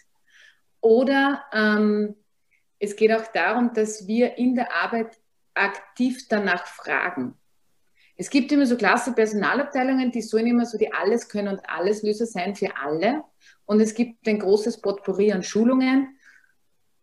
Oder 0.80 1.44
ähm, 1.52 2.16
es 2.78 2.96
geht 2.96 3.12
auch 3.12 3.26
darum, 3.28 3.72
dass 3.72 4.06
wir 4.06 4.36
in 4.38 4.54
der 4.54 4.74
Arbeit 4.74 5.18
aktiv 5.54 6.28
danach 6.28 6.66
fragen. 6.66 7.34
Es 8.16 8.30
gibt 8.30 8.50
immer 8.52 8.66
so 8.66 8.76
klasse 8.76 9.12
Personalabteilungen, 9.12 10.10
die 10.10 10.22
sollen 10.22 10.46
immer 10.46 10.64
so 10.64 10.78
die 10.78 10.92
Alles 10.92 11.28
können 11.28 11.48
und 11.48 11.68
Alleslöser 11.68 12.26
sein 12.26 12.54
für 12.54 12.76
alle. 12.76 13.22
Und 13.66 13.80
es 13.80 13.94
gibt 13.94 14.26
ein 14.26 14.38
großes 14.38 14.80
Potpourri 14.80 15.32
an 15.32 15.42
Schulungen. 15.42 16.18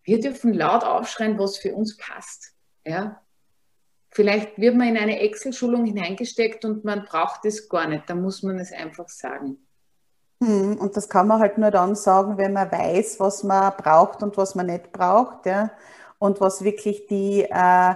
Wir 0.03 0.19
dürfen 0.19 0.53
laut 0.53 0.83
aufschreien, 0.83 1.37
was 1.37 1.57
für 1.57 1.73
uns 1.75 1.97
passt. 1.97 2.53
Ja? 2.83 3.21
Vielleicht 4.09 4.57
wird 4.57 4.75
man 4.75 4.89
in 4.89 4.97
eine 4.97 5.19
Excel-Schulung 5.19 5.85
hineingesteckt 5.85 6.65
und 6.65 6.83
man 6.83 7.05
braucht 7.05 7.45
es 7.45 7.69
gar 7.69 7.87
nicht. 7.87 8.09
Da 8.09 8.15
muss 8.15 8.41
man 8.41 8.57
es 8.59 8.71
einfach 8.71 9.07
sagen. 9.07 9.57
Hm, 10.43 10.77
und 10.77 10.97
das 10.97 11.07
kann 11.07 11.27
man 11.27 11.39
halt 11.39 11.57
nur 11.57 11.71
dann 11.71 11.95
sagen, 11.95 12.37
wenn 12.37 12.51
man 12.53 12.69
weiß, 12.69 13.19
was 13.19 13.43
man 13.43 13.71
braucht 13.77 14.23
und 14.23 14.35
was 14.35 14.55
man 14.55 14.65
nicht 14.65 14.91
braucht. 14.91 15.45
Ja? 15.45 15.71
Und 16.19 16.41
was 16.41 16.63
wirklich 16.65 17.07
die, 17.07 17.43
äh, 17.43 17.95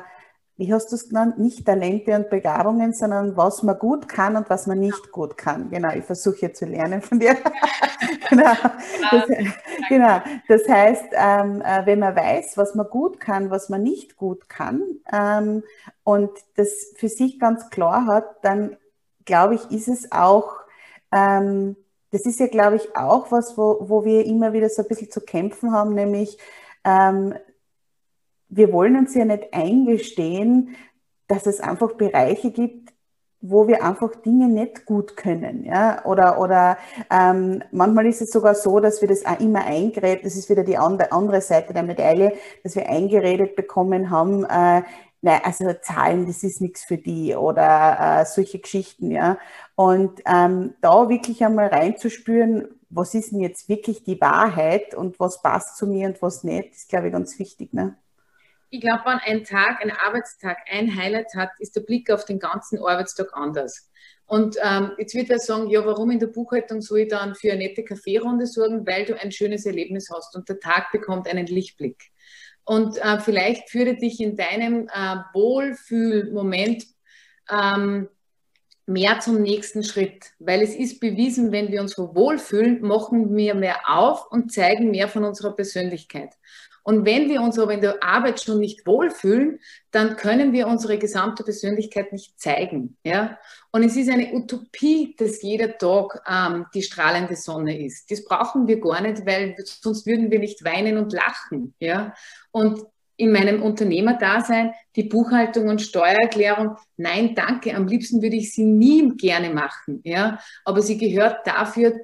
wie 0.56 0.74
hast 0.74 0.92
du 0.92 0.96
es 0.96 1.10
genannt, 1.10 1.38
nicht 1.40 1.66
Talente 1.66 2.16
und 2.16 2.30
Begabungen, 2.30 2.94
sondern 2.94 3.36
was 3.36 3.64
man 3.64 3.78
gut 3.78 4.08
kann 4.08 4.38
und 4.38 4.50
was 4.50 4.66
man 4.66 4.80
nicht 4.80 5.12
gut 5.12 5.38
kann. 5.38 5.70
Genau, 5.70 5.90
ich 5.94 6.06
versuche 6.06 6.38
hier 6.38 6.54
zu 6.54 6.66
lernen 6.66 7.02
von 7.02 7.20
dir. 7.20 7.36
genau. 8.30 8.54
Das, 9.12 9.26
genau. 9.90 10.22
Das 10.48 10.70
heißt, 10.70 11.08
ähm, 11.12 11.62
äh, 11.62 11.86
wenn 11.86 12.00
man 12.00 12.16
weiß, 12.16 12.58
was 12.58 12.76
man 12.76 12.88
gut 12.88 13.20
kann, 13.20 13.50
was 13.52 13.68
man 13.68 13.84
nicht 13.84 14.16
gut 14.16 14.48
kann 14.48 14.82
ähm, 15.12 15.64
und 16.04 16.32
das 16.56 16.94
für 16.96 17.10
sich 17.10 17.40
ganz 17.40 17.70
klar 17.70 18.06
hat, 18.06 18.26
dann 18.44 18.78
glaube 19.26 19.56
ich, 19.56 19.70
ist 19.70 19.90
es 19.90 20.12
auch, 20.14 20.54
ähm, 21.12 21.76
das 22.12 22.26
ist 22.26 22.40
ja, 22.40 22.48
glaube 22.48 22.78
ich, 22.78 22.96
auch 22.96 23.32
was, 23.32 23.58
wo, 23.58 23.78
wo 23.82 24.06
wir 24.06 24.26
immer 24.26 24.54
wieder 24.54 24.70
so 24.70 24.82
ein 24.82 24.88
bisschen 24.88 25.12
zu 25.12 25.22
kämpfen 25.22 25.72
haben, 25.74 25.94
nämlich 25.94 26.38
ähm, 26.84 27.34
wir 28.50 28.72
wollen 28.72 28.96
uns 28.96 29.14
ja 29.14 29.26
nicht 29.26 29.54
eingestehen, 29.54 30.76
dass 31.28 31.46
es 31.46 31.60
einfach 31.60 31.94
Bereiche 31.94 32.52
gibt, 32.52 32.94
wo 33.42 33.68
wir 33.68 33.84
einfach 33.84 34.16
Dinge 34.16 34.48
nicht 34.48 34.86
gut 34.86 35.16
können, 35.16 35.64
ja, 35.64 36.04
oder, 36.06 36.40
oder 36.40 36.78
ähm, 37.12 37.62
manchmal 37.72 38.08
ist 38.08 38.22
es 38.22 38.32
sogar 38.32 38.56
so, 38.56 38.80
dass 38.80 39.02
wir 39.02 39.08
das 39.08 39.26
auch 39.26 39.40
immer 39.40 39.64
eingeredet, 39.64 40.26
das 40.26 40.36
ist 40.36 40.50
wieder 40.50 40.64
die 40.64 40.78
andere 40.78 41.42
Seite 41.42 41.74
der 41.74 41.84
Medaille, 41.84 42.34
dass 42.64 42.76
wir 42.76 42.90
eingeredet 42.90 43.56
bekommen 43.56 44.10
haben, 44.10 44.44
äh, 44.46 44.82
nein, 45.22 45.42
also 45.44 45.72
Zahlen, 45.82 46.28
das 46.28 46.44
ist 46.44 46.62
nichts 46.62 46.86
für 46.86 46.98
die 46.98 47.36
oder 47.36 48.22
äh, 48.22 48.26
solche 48.26 48.60
Geschichten, 48.60 49.12
ja. 49.12 49.38
Und 49.76 50.22
ähm, 50.26 50.76
da 50.82 51.10
wirklich 51.10 51.44
einmal 51.44 51.68
reinzuspüren, 51.68 52.68
was 52.90 53.14
ist 53.14 53.32
denn 53.32 53.42
jetzt 53.42 53.70
wirklich 53.70 54.04
die 54.04 54.20
Wahrheit 54.22 54.96
und 54.96 55.20
was 55.20 55.42
passt 55.42 55.78
zu 55.78 55.88
mir 55.88 56.08
und 56.08 56.22
was 56.22 56.44
nicht, 56.44 56.74
ist, 56.74 56.90
glaube 56.90 57.08
ich, 57.08 57.14
ganz 57.14 57.38
wichtig. 57.40 57.74
Ne? 57.74 57.98
Ich 58.70 58.82
glaube, 58.82 59.04
wenn 59.06 59.20
ein 59.20 59.44
Tag, 59.44 59.82
ein 59.82 59.92
Arbeitstag 59.92 60.58
ein 60.70 60.96
Highlight 60.96 61.36
hat, 61.36 61.52
ist 61.60 61.76
der 61.76 61.82
Blick 61.82 62.10
auf 62.12 62.26
den 62.26 62.40
ganzen 62.40 62.80
Arbeitstag 62.80 63.30
anders. 63.34 63.90
Und 64.26 64.58
ähm, 64.62 64.92
jetzt 64.98 65.16
wird 65.16 65.30
er 65.30 65.40
sagen, 65.40 65.70
ja, 65.70 65.86
warum 65.86 66.12
in 66.12 66.20
der 66.20 66.28
Buchhaltung 66.28 66.82
soll 66.82 67.00
ich 67.00 67.08
dann 67.08 67.34
für 67.34 67.52
eine 67.52 67.60
nette 67.60 67.84
Kaffeerunde 67.84 68.46
sorgen? 68.46 68.86
Weil 68.86 69.06
du 69.06 69.18
ein 69.18 69.32
schönes 69.32 69.66
Erlebnis 69.66 70.10
hast 70.14 70.36
und 70.36 70.50
der 70.50 70.60
Tag 70.60 70.92
bekommt 70.92 71.30
einen 71.30 71.48
Lichtblick. 71.48 72.12
Und 72.68 72.98
äh, 72.98 73.22
vielleicht 73.22 73.70
führe 73.70 73.96
dich 73.96 74.20
in 74.20 74.36
deinem 74.36 74.90
äh, 74.90 75.16
Wohlfühlmoment 75.34 76.86
ähm, 77.50 78.10
mehr 78.86 79.22
zum 79.22 79.42
nächsten 79.42 79.84
Schritt. 79.84 80.34
Weil 80.38 80.62
es 80.62 80.76
ist 80.76 81.00
bewiesen, 81.00 81.54
wenn 81.54 81.72
wir 81.72 81.80
uns 81.80 81.98
wohlfühlen, 81.98 82.82
machen 82.82 83.38
wir 83.38 83.56
mehr 83.56 83.90
auf 83.90 84.30
und 84.30 84.52
zeigen 84.52 84.92
mehr 84.92 85.08
von 85.08 85.24
unserer 85.24 85.56
Persönlichkeit. 85.56 86.34
Und 86.88 87.06
wenn 87.06 87.28
wir 87.28 87.42
uns 87.42 87.60
aber 87.60 87.74
in 87.74 87.82
der 87.82 88.02
Arbeit 88.02 88.42
schon 88.42 88.60
nicht 88.60 88.88
wohlfühlen, 88.88 89.60
dann 89.92 90.16
können 90.16 90.54
wir 90.54 90.68
unsere 90.68 90.98
gesamte 90.98 91.44
Persönlichkeit 91.44 92.14
nicht 92.14 92.40
zeigen. 92.40 92.96
Ja? 93.04 93.38
Und 93.72 93.84
es 93.84 93.98
ist 93.98 94.10
eine 94.10 94.32
Utopie, 94.34 95.14
dass 95.20 95.42
jeder 95.42 95.78
Tag 95.78 96.24
ähm, 96.26 96.66
die 96.74 96.84
strahlende 96.84 97.36
Sonne 97.36 97.78
ist. 97.78 98.10
Das 98.10 98.24
brauchen 98.24 98.70
wir 98.70 98.80
gar 98.80 99.02
nicht, 99.02 99.26
weil 99.26 99.54
sonst 99.66 100.06
würden 100.06 100.32
wir 100.32 100.40
nicht 100.40 100.64
weinen 100.64 100.98
und 100.98 101.12
lachen. 101.12 101.74
Ja? 101.82 102.14
Und 102.52 102.86
in 103.18 103.34
meinem 103.34 103.64
Unternehmerdasein 103.64 104.72
die 104.96 105.04
Buchhaltung 105.04 105.68
und 105.68 105.82
Steuererklärung, 105.82 106.78
nein, 106.96 107.36
danke, 107.36 107.76
am 107.76 107.88
liebsten 107.88 108.22
würde 108.22 108.38
ich 108.38 108.54
sie 108.54 108.64
nie 108.64 109.12
gerne 109.18 109.50
machen, 109.50 110.02
ja, 110.04 110.40
aber 110.64 110.82
sie 110.82 110.98
gehört 110.98 111.46
dafür 111.46 112.00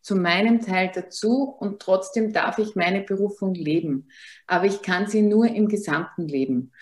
zu 0.00 0.16
meinem 0.16 0.60
Teil 0.60 0.90
dazu 0.94 1.44
und 1.44 1.80
trotzdem 1.80 2.32
darf 2.32 2.58
ich 2.58 2.74
meine 2.74 3.00
Berufung 3.02 3.54
leben. 3.54 4.08
Aber 4.46 4.66
ich 4.66 4.82
kann 4.82 5.06
sie 5.06 5.22
nur 5.22 5.46
im 5.46 5.68
gesamten 5.68 6.26
Leben. 6.26 6.72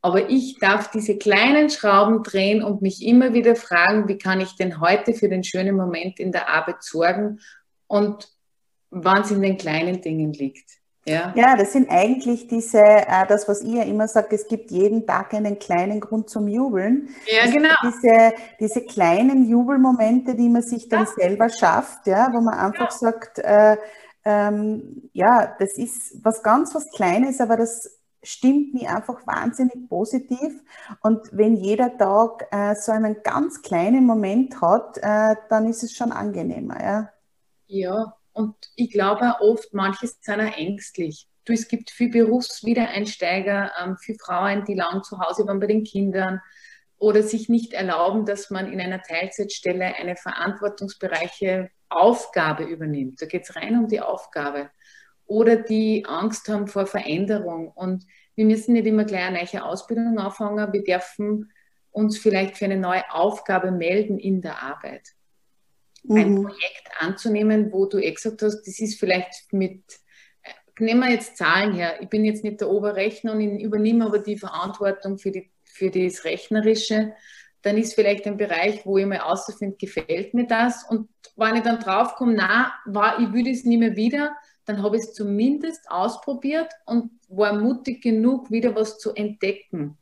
Aber 0.00 0.30
ich 0.30 0.58
darf 0.60 0.90
diese 0.90 1.18
kleinen 1.18 1.70
Schrauben 1.70 2.22
drehen 2.22 2.62
und 2.62 2.82
mich 2.82 3.04
immer 3.04 3.34
wieder 3.34 3.56
fragen, 3.56 4.08
wie 4.08 4.18
kann 4.18 4.40
ich 4.40 4.52
denn 4.54 4.80
heute 4.80 5.12
für 5.12 5.28
den 5.28 5.42
schönen 5.42 5.76
Moment 5.76 6.20
in 6.20 6.30
der 6.30 6.48
Arbeit 6.48 6.82
sorgen 6.82 7.40
und 7.88 8.28
wann 8.90 9.22
es 9.22 9.30
in 9.30 9.42
den 9.42 9.56
kleinen 9.56 10.00
Dingen 10.00 10.32
liegt. 10.32 10.77
Ja. 11.08 11.32
ja, 11.34 11.56
das 11.56 11.72
sind 11.72 11.90
eigentlich 11.90 12.46
diese, 12.46 12.78
äh, 12.80 13.26
das, 13.26 13.48
was 13.48 13.62
ja 13.64 13.82
immer 13.82 14.06
sage, 14.08 14.36
es 14.36 14.46
gibt 14.46 14.70
jeden 14.70 15.06
Tag 15.06 15.34
einen 15.34 15.58
kleinen 15.58 16.00
Grund 16.00 16.30
zum 16.30 16.48
Jubeln. 16.48 17.08
Ja, 17.26 17.50
genau. 17.50 17.74
Diese, 17.82 18.32
diese 18.60 18.82
kleinen 18.82 19.48
Jubelmomente, 19.48 20.34
die 20.34 20.48
man 20.48 20.62
sich 20.62 20.88
dann 20.88 21.04
ja. 21.04 21.12
selber 21.16 21.48
schafft, 21.48 22.06
ja, 22.06 22.30
wo 22.32 22.40
man 22.40 22.54
einfach 22.54 22.90
ja. 22.90 22.98
sagt, 22.98 23.38
äh, 23.38 23.76
ähm, 24.24 25.10
ja, 25.12 25.56
das 25.58 25.78
ist 25.78 26.22
was 26.22 26.42
ganz 26.42 26.74
was 26.74 26.90
Kleines, 26.92 27.40
aber 27.40 27.56
das 27.56 27.98
stimmt 28.22 28.74
mir 28.74 28.94
einfach 28.94 29.26
wahnsinnig 29.26 29.88
positiv. 29.88 30.62
Und 31.00 31.28
wenn 31.32 31.56
jeder 31.56 31.96
Tag 31.96 32.46
äh, 32.50 32.74
so 32.74 32.92
einen 32.92 33.22
ganz 33.22 33.62
kleinen 33.62 34.04
Moment 34.04 34.60
hat, 34.60 34.98
äh, 34.98 35.36
dann 35.48 35.66
ist 35.66 35.82
es 35.82 35.94
schon 35.94 36.12
angenehmer. 36.12 36.82
Ja, 36.82 37.10
ja 37.68 38.17
und 38.38 38.54
ich 38.76 38.92
glaube 38.92 39.34
oft, 39.40 39.74
manche 39.74 40.06
sind 40.06 40.40
auch 40.40 40.56
ängstlich. 40.56 41.26
Du, 41.44 41.52
es 41.52 41.66
gibt 41.66 41.90
viele 41.90 42.24
Berufswiedereinsteiger, 42.24 43.72
ähm, 43.82 43.96
viele 43.98 44.18
Frauen, 44.18 44.64
die 44.64 44.74
lang 44.74 45.02
zu 45.02 45.18
Hause 45.18 45.44
waren 45.44 45.58
bei 45.58 45.66
den 45.66 45.82
Kindern 45.82 46.40
oder 46.98 47.24
sich 47.24 47.48
nicht 47.48 47.72
erlauben, 47.72 48.26
dass 48.26 48.50
man 48.50 48.72
in 48.72 48.80
einer 48.80 49.02
Teilzeitstelle 49.02 49.96
eine 49.96 50.14
verantwortungsbereiche 50.14 51.70
Aufgabe 51.88 52.62
übernimmt. 52.62 53.20
Da 53.20 53.26
geht 53.26 53.42
es 53.42 53.56
rein 53.56 53.76
um 53.76 53.88
die 53.88 54.00
Aufgabe. 54.00 54.70
Oder 55.26 55.56
die 55.56 56.04
Angst 56.06 56.48
haben 56.48 56.68
vor 56.68 56.86
Veränderung. 56.86 57.72
Und 57.72 58.04
wir 58.36 58.44
müssen 58.44 58.74
nicht 58.74 58.86
immer 58.86 59.04
gleich 59.04 59.24
eine 59.24 59.38
neue 59.52 59.64
Ausbildung 59.64 60.16
anfangen. 60.16 60.72
Wir 60.72 60.84
dürfen 60.84 61.52
uns 61.90 62.18
vielleicht 62.18 62.56
für 62.56 62.66
eine 62.66 62.76
neue 62.76 63.02
Aufgabe 63.12 63.72
melden 63.72 64.16
in 64.16 64.42
der 64.42 64.62
Arbeit. 64.62 65.08
Mhm. 66.04 66.16
ein 66.16 66.34
Projekt 66.42 66.88
anzunehmen, 66.98 67.72
wo 67.72 67.86
du 67.86 67.98
eh 67.98 68.12
gesagt 68.12 68.42
hast, 68.42 68.62
das 68.62 68.78
ist 68.78 68.98
vielleicht 68.98 69.52
mit, 69.52 69.82
nehmen 70.78 71.00
wir 71.00 71.10
jetzt 71.10 71.36
Zahlen 71.36 71.74
her, 71.74 72.00
ich 72.00 72.08
bin 72.08 72.24
jetzt 72.24 72.44
nicht 72.44 72.60
der 72.60 72.70
Oberrechner 72.70 73.32
und 73.32 73.40
ich 73.40 73.62
übernehme 73.62 74.06
aber 74.06 74.18
die 74.18 74.36
Verantwortung 74.36 75.18
für, 75.18 75.30
die, 75.30 75.50
für 75.64 75.90
das 75.90 76.24
Rechnerische, 76.24 77.12
dann 77.62 77.76
ist 77.76 77.94
vielleicht 77.94 78.26
ein 78.26 78.36
Bereich, 78.36 78.86
wo 78.86 78.98
ich 78.98 79.06
mal 79.06 79.18
außerfinde, 79.18 79.76
gefällt 79.76 80.34
mir 80.34 80.46
das 80.46 80.84
und 80.88 81.08
wenn 81.36 81.56
ich 81.56 81.62
dann 81.62 81.78
draufkomme, 81.78 82.34
na, 82.34 82.72
war, 82.86 83.20
ich 83.20 83.32
will 83.32 83.48
es 83.48 83.64
nie 83.64 83.76
mehr 83.76 83.96
wieder, 83.96 84.36
dann 84.64 84.82
habe 84.82 84.96
ich 84.96 85.02
es 85.02 85.14
zumindest 85.14 85.90
ausprobiert 85.90 86.68
und 86.84 87.10
war 87.28 87.54
mutig 87.54 88.02
genug, 88.02 88.50
wieder 88.50 88.74
was 88.74 88.98
zu 88.98 89.14
entdecken. 89.14 89.96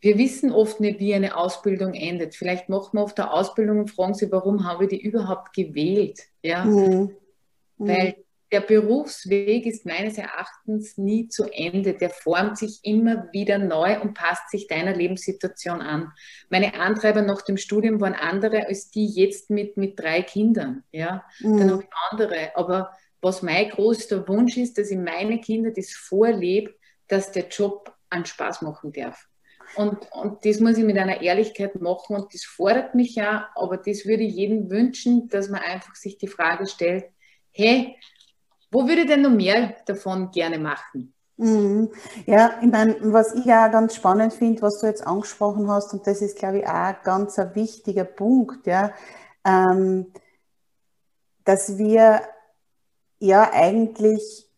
Wir 0.00 0.16
wissen 0.16 0.50
oft 0.52 0.80
nicht, 0.80 0.98
wie 0.98 1.14
eine 1.14 1.36
Ausbildung 1.36 1.94
endet. 1.94 2.34
Vielleicht 2.34 2.68
machen 2.68 2.98
wir 2.98 3.02
auf 3.02 3.14
der 3.14 3.32
Ausbildung 3.34 3.80
und 3.80 3.90
fragen 3.90 4.14
sie, 4.14 4.32
warum 4.32 4.64
haben 4.64 4.80
wir 4.80 4.88
die 4.88 5.00
überhaupt 5.00 5.52
gewählt? 5.52 6.20
Ja? 6.42 6.64
Mhm. 6.64 7.16
Weil 7.76 8.16
der 8.52 8.60
Berufsweg 8.60 9.66
ist 9.66 9.86
meines 9.86 10.18
Erachtens 10.18 10.98
nie 10.98 11.28
zu 11.28 11.44
Ende. 11.44 11.94
Der 11.94 12.10
formt 12.10 12.58
sich 12.58 12.80
immer 12.82 13.28
wieder 13.32 13.58
neu 13.58 14.00
und 14.00 14.14
passt 14.14 14.50
sich 14.50 14.66
deiner 14.66 14.94
Lebenssituation 14.94 15.80
an. 15.80 16.12
Meine 16.48 16.74
Antreiber 16.80 17.22
nach 17.22 17.42
dem 17.42 17.58
Studium 17.58 18.00
waren 18.00 18.14
andere 18.14 18.66
als 18.66 18.90
die 18.90 19.06
jetzt 19.06 19.50
mit, 19.50 19.76
mit 19.76 20.00
drei 20.00 20.22
Kindern. 20.22 20.82
Ja? 20.90 21.24
Mhm. 21.40 21.58
Dann 21.58 21.70
habe 21.70 21.82
ich 21.82 21.88
andere. 22.10 22.56
Aber 22.56 22.90
was 23.20 23.42
mein 23.42 23.68
größter 23.68 24.26
Wunsch 24.28 24.56
ist, 24.56 24.78
dass 24.78 24.90
ich 24.90 24.98
meine 24.98 25.40
Kinder 25.40 25.70
das 25.70 25.92
vorlebe, 25.92 26.74
dass 27.06 27.32
der 27.32 27.48
Job 27.48 27.94
einen 28.08 28.24
Spaß 28.24 28.62
machen 28.62 28.92
darf. 28.92 29.28
Und, 29.76 30.10
und 30.12 30.44
das 30.44 30.60
muss 30.60 30.78
ich 30.78 30.84
mit 30.84 30.98
einer 30.98 31.20
Ehrlichkeit 31.20 31.80
machen 31.80 32.16
und 32.16 32.34
das 32.34 32.44
fordert 32.44 32.94
mich 32.94 33.14
ja, 33.14 33.48
aber 33.54 33.76
das 33.76 34.04
würde 34.04 34.24
ich 34.24 34.34
jedem 34.34 34.68
wünschen, 34.68 35.28
dass 35.28 35.48
man 35.48 35.60
einfach 35.60 35.94
sich 35.94 36.18
die 36.18 36.26
Frage 36.26 36.66
stellt, 36.66 37.04
hey, 37.52 37.96
wo 38.70 38.86
würde 38.86 39.06
denn 39.06 39.22
noch 39.22 39.30
mehr 39.30 39.76
davon 39.86 40.30
gerne 40.30 40.58
machen? 40.58 41.14
Mhm. 41.36 41.90
Ja, 42.26 42.58
ich 42.60 42.68
meine, 42.68 42.96
was 43.12 43.34
ich 43.34 43.46
ja 43.46 43.68
ganz 43.68 43.94
spannend 43.94 44.34
finde, 44.34 44.60
was 44.62 44.80
du 44.80 44.86
jetzt 44.86 45.06
angesprochen 45.06 45.70
hast, 45.70 45.92
und 45.94 46.06
das 46.06 46.20
ist, 46.20 46.38
glaube 46.38 46.58
ich, 46.58 46.66
auch 46.66 46.72
ein 46.72 46.96
ganz 47.02 47.38
wichtiger 47.54 48.04
Punkt, 48.04 48.66
ja, 48.66 48.92
ähm, 49.44 50.12
dass 51.44 51.78
wir 51.78 52.20
ja 53.18 53.50
eigentlich 53.52 54.50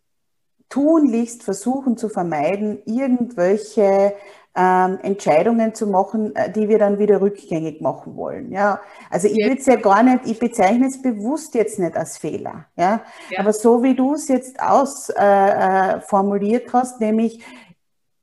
tunlichst 0.68 1.42
versuchen 1.42 1.96
zu 1.96 2.08
vermeiden, 2.08 2.82
irgendwelche 2.84 4.14
ähm, 4.54 4.98
Entscheidungen 5.02 5.74
zu 5.74 5.86
machen, 5.86 6.36
äh, 6.36 6.52
die 6.52 6.68
wir 6.68 6.78
dann 6.78 6.98
wieder 6.98 7.20
rückgängig 7.20 7.80
machen 7.80 8.16
wollen. 8.16 8.52
Ja, 8.52 8.80
also 9.10 9.28
ich 9.28 9.38
würde 9.38 9.58
es 9.58 9.66
ja 9.66 9.76
gar 9.76 10.02
nicht, 10.02 10.26
ich 10.26 10.38
bezeichne 10.38 10.88
es 10.88 11.00
bewusst 11.00 11.54
jetzt 11.54 11.78
nicht 11.78 11.96
als 11.96 12.18
Fehler. 12.18 12.66
Ja, 12.76 13.00
ja. 13.30 13.40
aber 13.40 13.52
so 13.52 13.82
wie 13.82 13.94
du 13.94 14.14
es 14.14 14.28
jetzt 14.28 14.60
ausformuliert 14.60 16.64
äh, 16.64 16.66
äh 16.66 16.72
hast, 16.72 17.00
nämlich 17.00 17.42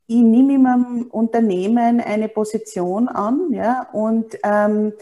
ich 0.06 0.22
nehme 0.22 0.54
in 0.54 0.62
meinem 0.62 1.06
Unternehmen 1.10 2.00
eine 2.00 2.28
Position 2.28 3.08
an, 3.08 3.52
ja, 3.52 3.88
und 3.92 4.36
ähm, 4.42 4.92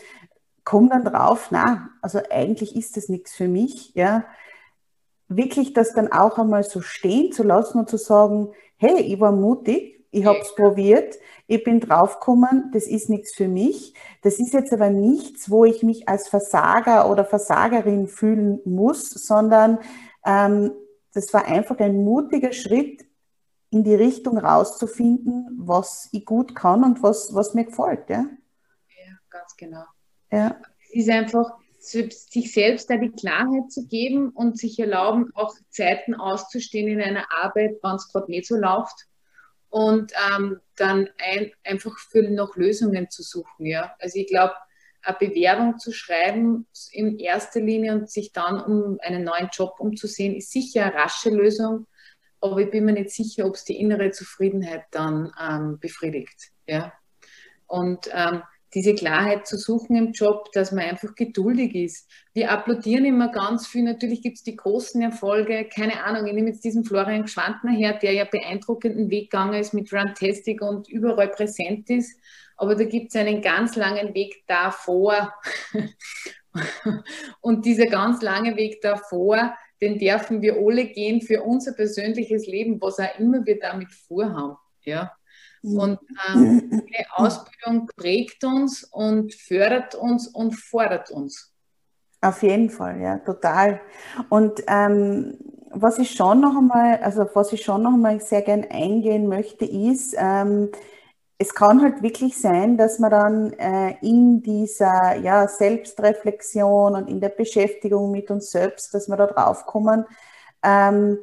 komme 0.64 0.90
dann 0.90 1.04
drauf, 1.04 1.49
na, 1.50 1.90
also 2.02 2.20
eigentlich 2.30 2.76
ist 2.76 2.99
das 2.99 3.08
nichts 3.08 3.35
für 3.35 3.49
mich, 3.49 3.94
ja 3.94 4.25
wirklich 5.28 5.75
das 5.75 5.92
dann 5.92 6.11
auch 6.11 6.38
einmal 6.38 6.64
so 6.64 6.80
stehen 6.80 7.32
zu 7.32 7.42
lassen 7.42 7.78
und 7.78 7.88
zu 7.88 7.99
sagen, 7.99 8.49
hey, 8.76 9.00
ich 9.00 9.20
war 9.20 9.32
mutig, 9.32 9.97
ich 10.10 10.24
habe 10.24 10.38
es 10.38 10.54
probiert, 10.54 11.18
ich 11.46 11.64
bin 11.64 11.80
draufgekommen, 11.80 12.70
das 12.72 12.86
ist 12.86 13.10
nichts 13.10 13.34
für 13.34 13.48
mich. 13.48 13.94
Das 14.22 14.38
ist 14.38 14.54
jetzt 14.54 14.72
aber 14.72 14.90
nichts, 14.90 15.50
wo 15.50 15.64
ich 15.64 15.82
mich 15.82 16.08
als 16.08 16.28
Versager 16.28 17.10
oder 17.10 17.24
Versagerin 17.24 18.06
fühlen 18.08 18.60
muss, 18.64 19.10
sondern 19.10 19.78
ähm, 20.24 20.72
das 21.12 21.32
war 21.34 21.46
einfach 21.46 21.78
ein 21.78 22.04
mutiger 22.04 22.52
Schritt 22.52 23.06
in 23.70 23.84
die 23.84 23.94
Richtung 23.94 24.38
rauszufinden, 24.38 25.58
was 25.58 26.08
ich 26.12 26.24
gut 26.24 26.54
kann 26.54 26.84
und 26.84 27.02
was, 27.02 27.34
was 27.34 27.52
mir 27.52 27.64
gefällt. 27.64 28.08
Ja, 28.08 28.24
ja 28.88 29.18
ganz 29.28 29.56
genau. 29.56 29.84
Ja. 30.30 30.56
Es 30.84 31.02
ist 31.02 31.10
einfach, 31.10 31.58
sich 31.78 32.52
selbst 32.52 32.88
da 32.90 32.96
die 32.96 33.10
Klarheit 33.10 33.70
zu 33.70 33.86
geben 33.86 34.30
und 34.30 34.58
sich 34.58 34.78
erlauben, 34.78 35.30
auch 35.34 35.54
Zeiten 35.70 36.14
auszustehen 36.14 36.88
in 36.88 37.00
einer 37.00 37.26
Arbeit, 37.30 37.78
wenn 37.83 37.96
es 37.96 38.09
gerade 38.09 38.30
nicht 38.30 38.46
so 38.46 38.56
läuft 38.56 39.09
und 39.70 40.12
ähm, 40.33 40.61
dann 40.76 41.09
ein, 41.18 41.52
einfach 41.64 41.98
für 41.98 42.22
noch 42.22 42.57
Lösungen 42.57 43.11
zu 43.11 43.22
suchen. 43.22 43.66
Ja? 43.66 43.94
Also 43.98 44.18
ich 44.18 44.26
glaube, 44.26 44.54
eine 45.02 45.16
Bewerbung 45.16 45.78
zu 45.78 45.92
schreiben 45.92 46.66
in 46.90 47.18
erster 47.18 47.61
Linie 47.61 47.92
und 47.92 48.11
sich 48.11 48.33
dann 48.33 48.61
um 48.61 48.98
einen 49.00 49.24
neuen 49.24 49.48
Job 49.52 49.74
umzusehen, 49.78 50.35
ist 50.35 50.50
sicher 50.50 50.85
eine 50.87 50.94
rasche 50.94 51.31
Lösung, 51.31 51.87
aber 52.40 52.59
ich 52.59 52.70
bin 52.70 52.85
mir 52.85 52.92
nicht 52.92 53.11
sicher, 53.11 53.46
ob 53.46 53.54
es 53.54 53.64
die 53.64 53.81
innere 53.81 54.11
Zufriedenheit 54.11 54.85
dann 54.90 55.33
ähm, 55.40 55.78
befriedigt. 55.78 56.50
Ja? 56.66 56.92
Und 57.66 58.09
ähm, 58.12 58.42
diese 58.74 58.94
Klarheit 58.94 59.46
zu 59.46 59.57
suchen 59.57 59.96
im 59.96 60.12
Job, 60.12 60.52
dass 60.52 60.72
man 60.72 60.85
einfach 60.85 61.14
geduldig 61.14 61.74
ist. 61.74 62.11
Wir 62.35 62.50
applaudieren 62.50 63.04
immer 63.04 63.31
ganz 63.31 63.66
viel. 63.66 63.83
Natürlich 63.83 64.22
gibt 64.22 64.37
es 64.37 64.42
die 64.42 64.57
großen 64.57 65.00
Erfolge. 65.00 65.68
Keine 65.74 66.04
Ahnung, 66.04 66.26
ich 66.26 66.35
nehme 66.35 66.50
jetzt 66.50 66.64
diesen 66.64 66.85
Florian 66.85 67.24
Gschwandner 67.24 67.72
her, 67.72 67.94
der 67.94 68.12
ja 68.12 68.24
beeindruckenden 68.24 69.11
Weg 69.11 69.31
gegangen 69.31 69.54
ist 69.54 69.72
mit 69.72 69.92
Runtastic 69.92 70.61
und 70.61 70.88
überall 70.88 71.28
präsent 71.28 71.88
ist. 71.88 72.20
Aber 72.57 72.74
da 72.74 72.85
gibt 72.85 73.09
es 73.09 73.16
einen 73.16 73.40
ganz 73.40 73.76
langen 73.76 74.14
Weg 74.14 74.42
davor. 74.46 75.33
und 77.40 77.64
dieser 77.64 77.87
ganz 77.87 78.20
lange 78.20 78.57
Weg 78.57 78.81
davor, 78.83 79.54
den 79.81 79.98
dürfen 79.98 80.42
wir 80.42 80.57
alle 80.57 80.87
gehen 80.87 81.22
für 81.22 81.42
unser 81.42 81.72
persönliches 81.72 82.46
Leben, 82.46 82.81
was 82.81 82.98
auch 82.98 83.18
immer 83.18 83.46
wir 83.46 83.59
damit 83.61 83.92
vorhaben. 83.92 84.57
Ja. 84.85 85.12
Und 85.62 85.99
ähm, 86.29 86.71
eine 86.71 87.07
Ausbildung 87.12 87.88
prägt 87.97 88.44
uns 88.44 88.85
und 88.85 89.35
fördert 89.35 89.94
uns 89.94 90.29
und 90.29 90.53
fordert 90.53 91.11
uns. 91.11 91.53
Auf 92.21 92.42
jeden 92.42 92.71
Fall, 92.71 93.01
ja, 93.01 93.18
total. 93.18 93.81
Und 94.29 94.62
ähm, 94.66 95.38
was 95.71 95.99
ich 95.99 96.11
schon 96.11 96.40
noch 96.40 96.57
einmal, 96.57 96.99
also 96.99 97.29
was 97.35 97.53
ich 97.53 97.62
schon 97.62 97.83
noch 97.83 97.92
einmal 97.92 98.21
sehr 98.21 98.42
gern 98.42 98.66
eingehen 98.71 99.29
möchte, 99.29 99.64
ist, 99.64 100.14
ähm, 100.18 100.71
es 101.40 101.55
kann 101.55 101.81
halt 101.81 102.03
wirklich 102.03 102.37
sein, 102.37 102.77
dass 102.77 102.99
man 102.99 103.11
dann 103.11 103.53
äh, 103.53 103.97
in 104.01 104.42
dieser 104.42 105.16
ja, 105.16 105.47
Selbstreflexion 105.47 106.97
und 106.97 107.09
in 107.09 107.21
der 107.21 107.29
Beschäftigung 107.29 108.11
mit 108.11 108.31
uns 108.31 108.51
selbst, 108.51 108.92
dass 108.92 109.09
wir 109.09 109.16
da 109.16 109.27
drauf 109.27 109.64
kommen, 109.64 110.05
ähm, 110.64 111.18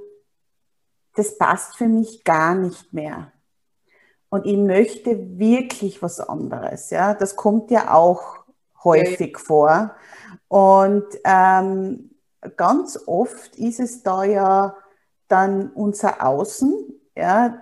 das 1.16 1.38
passt 1.38 1.76
für 1.76 1.88
mich 1.88 2.24
gar 2.24 2.56
nicht 2.56 2.94
mehr 2.94 3.34
und 4.30 4.46
ich 4.46 4.58
möchte 4.58 5.40
wirklich 5.40 6.02
was 6.02 6.20
anderes. 6.20 6.90
Ja, 6.90 7.14
das 7.14 7.36
kommt 7.36 7.72
ja 7.72 7.94
auch 7.94 8.46
häufig 8.84 9.34
ja. 9.34 9.40
vor. 9.40 9.96
Und 10.48 11.06
ähm, 11.24 12.12
ganz 12.58 13.00
oft 13.06 13.56
ist 13.56 13.80
es 13.80 14.04
da 14.04 14.24
ja 14.24 14.78
dann 15.28 15.72
unser 15.72 16.26
Außen, 16.26 16.74
ja, 17.16 17.62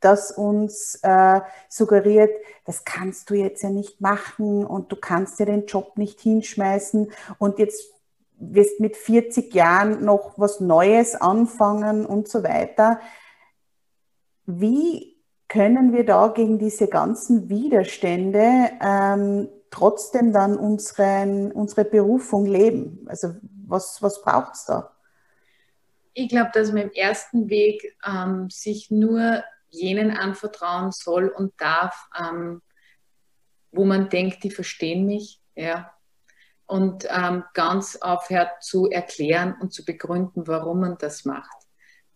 das 0.00 0.30
uns 0.30 0.98
äh, 1.02 1.40
suggeriert, 1.68 2.30
das 2.64 2.84
kannst 2.84 3.30
du 3.30 3.34
jetzt 3.34 3.62
ja 3.62 3.70
nicht 3.70 4.00
machen 4.00 4.64
und 4.64 4.92
du 4.92 4.96
kannst 4.96 5.38
ja 5.40 5.46
den 5.46 5.66
Job 5.66 5.98
nicht 5.98 6.20
hinschmeißen 6.20 7.10
und 7.38 7.58
jetzt 7.58 7.92
wirst 8.38 8.80
mit 8.80 8.96
40 8.96 9.54
Jahren 9.54 10.04
noch 10.04 10.34
was 10.36 10.60
Neues 10.60 11.14
anfangen 11.14 12.04
und 12.04 12.28
so 12.28 12.42
weiter. 12.42 13.00
Wie 14.44 15.15
können 15.48 15.92
wir 15.92 16.04
da 16.04 16.28
gegen 16.28 16.58
diese 16.58 16.88
ganzen 16.88 17.48
Widerstände 17.48 18.70
ähm, 18.80 19.48
trotzdem 19.70 20.32
dann 20.32 20.56
unseren, 20.56 21.52
unsere 21.52 21.84
Berufung 21.84 22.46
leben? 22.46 23.06
Also 23.08 23.34
was, 23.66 24.02
was 24.02 24.22
braucht 24.22 24.54
es 24.54 24.64
da? 24.64 24.92
Ich 26.14 26.28
glaube, 26.28 26.50
dass 26.52 26.72
man 26.72 26.82
im 26.82 26.92
ersten 26.92 27.48
Weg 27.48 27.96
ähm, 28.04 28.48
sich 28.50 28.90
nur 28.90 29.44
jenen 29.68 30.10
anvertrauen 30.10 30.90
soll 30.90 31.28
und 31.28 31.52
darf, 31.60 32.08
ähm, 32.18 32.62
wo 33.70 33.84
man 33.84 34.08
denkt, 34.08 34.42
die 34.42 34.50
verstehen 34.50 35.06
mich, 35.06 35.42
ja. 35.54 35.92
Und 36.68 37.06
ähm, 37.10 37.44
ganz 37.54 37.94
aufhört 37.96 38.60
zu 38.60 38.90
erklären 38.90 39.54
und 39.60 39.72
zu 39.72 39.84
begründen, 39.84 40.48
warum 40.48 40.80
man 40.80 40.98
das 40.98 41.24
macht. 41.24 41.56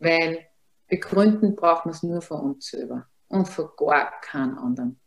Weil 0.01 0.45
begründen 0.89 1.55
braucht 1.55 1.87
man 1.87 1.95
es 1.95 2.03
nur 2.03 2.21
von 2.21 2.41
uns 2.41 2.67
selber 2.67 3.10
und 3.31 3.49
vor 3.49 3.75
gar 3.77 4.21
keinen 4.21 4.59
anderen. 4.59 5.01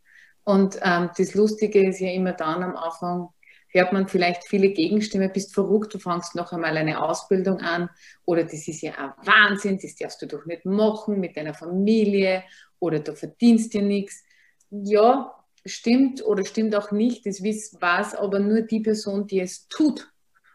Und 0.44 0.80
ähm, 0.82 1.12
das 1.16 1.36
Lustige 1.36 1.88
ist 1.88 2.00
ja 2.00 2.10
immer 2.10 2.34
dann 2.34 2.64
am 2.64 2.76
Anfang, 2.76 3.30
hört 3.70 3.94
man 3.94 4.08
vielleicht 4.08 4.48
viele 4.48 4.70
Gegenstimmen, 4.70 5.32
bist 5.32 5.54
verrückt, 5.54 5.94
du 5.94 6.00
fängst 6.00 6.36
noch 6.36 6.52
einmal 6.52 6.78
eine 6.78 7.02
Ausbildung 7.02 7.60
an 7.60 7.90
oder 8.26 8.44
das 8.44 8.68
ist 8.68 8.82
ja 8.82 8.94
ein 8.94 9.14
Wahnsinn, 9.26 9.80
das 9.82 9.96
darfst 9.96 10.22
du 10.22 10.28
doch 10.28 10.46
nicht 10.46 10.66
machen 10.66 11.20
mit 11.20 11.38
deiner 11.38 11.54
Familie 11.54 12.44
oder 12.80 13.00
du 13.00 13.16
verdienst 13.16 13.74
dir 13.74 13.82
nichts. 13.82 14.24
Ja, 14.70 15.34
stimmt 15.66 16.24
oder 16.26 16.46
stimmt 16.46 16.76
auch 16.76 16.92
nicht, 16.92 17.26
das 17.26 17.42
weiß 17.42 18.16
aber 18.16 18.40
nur 18.40 18.62
die 18.62 18.82
Person, 18.82 19.28
die 19.28 19.40
es 19.40 19.68
tut. 19.68 20.10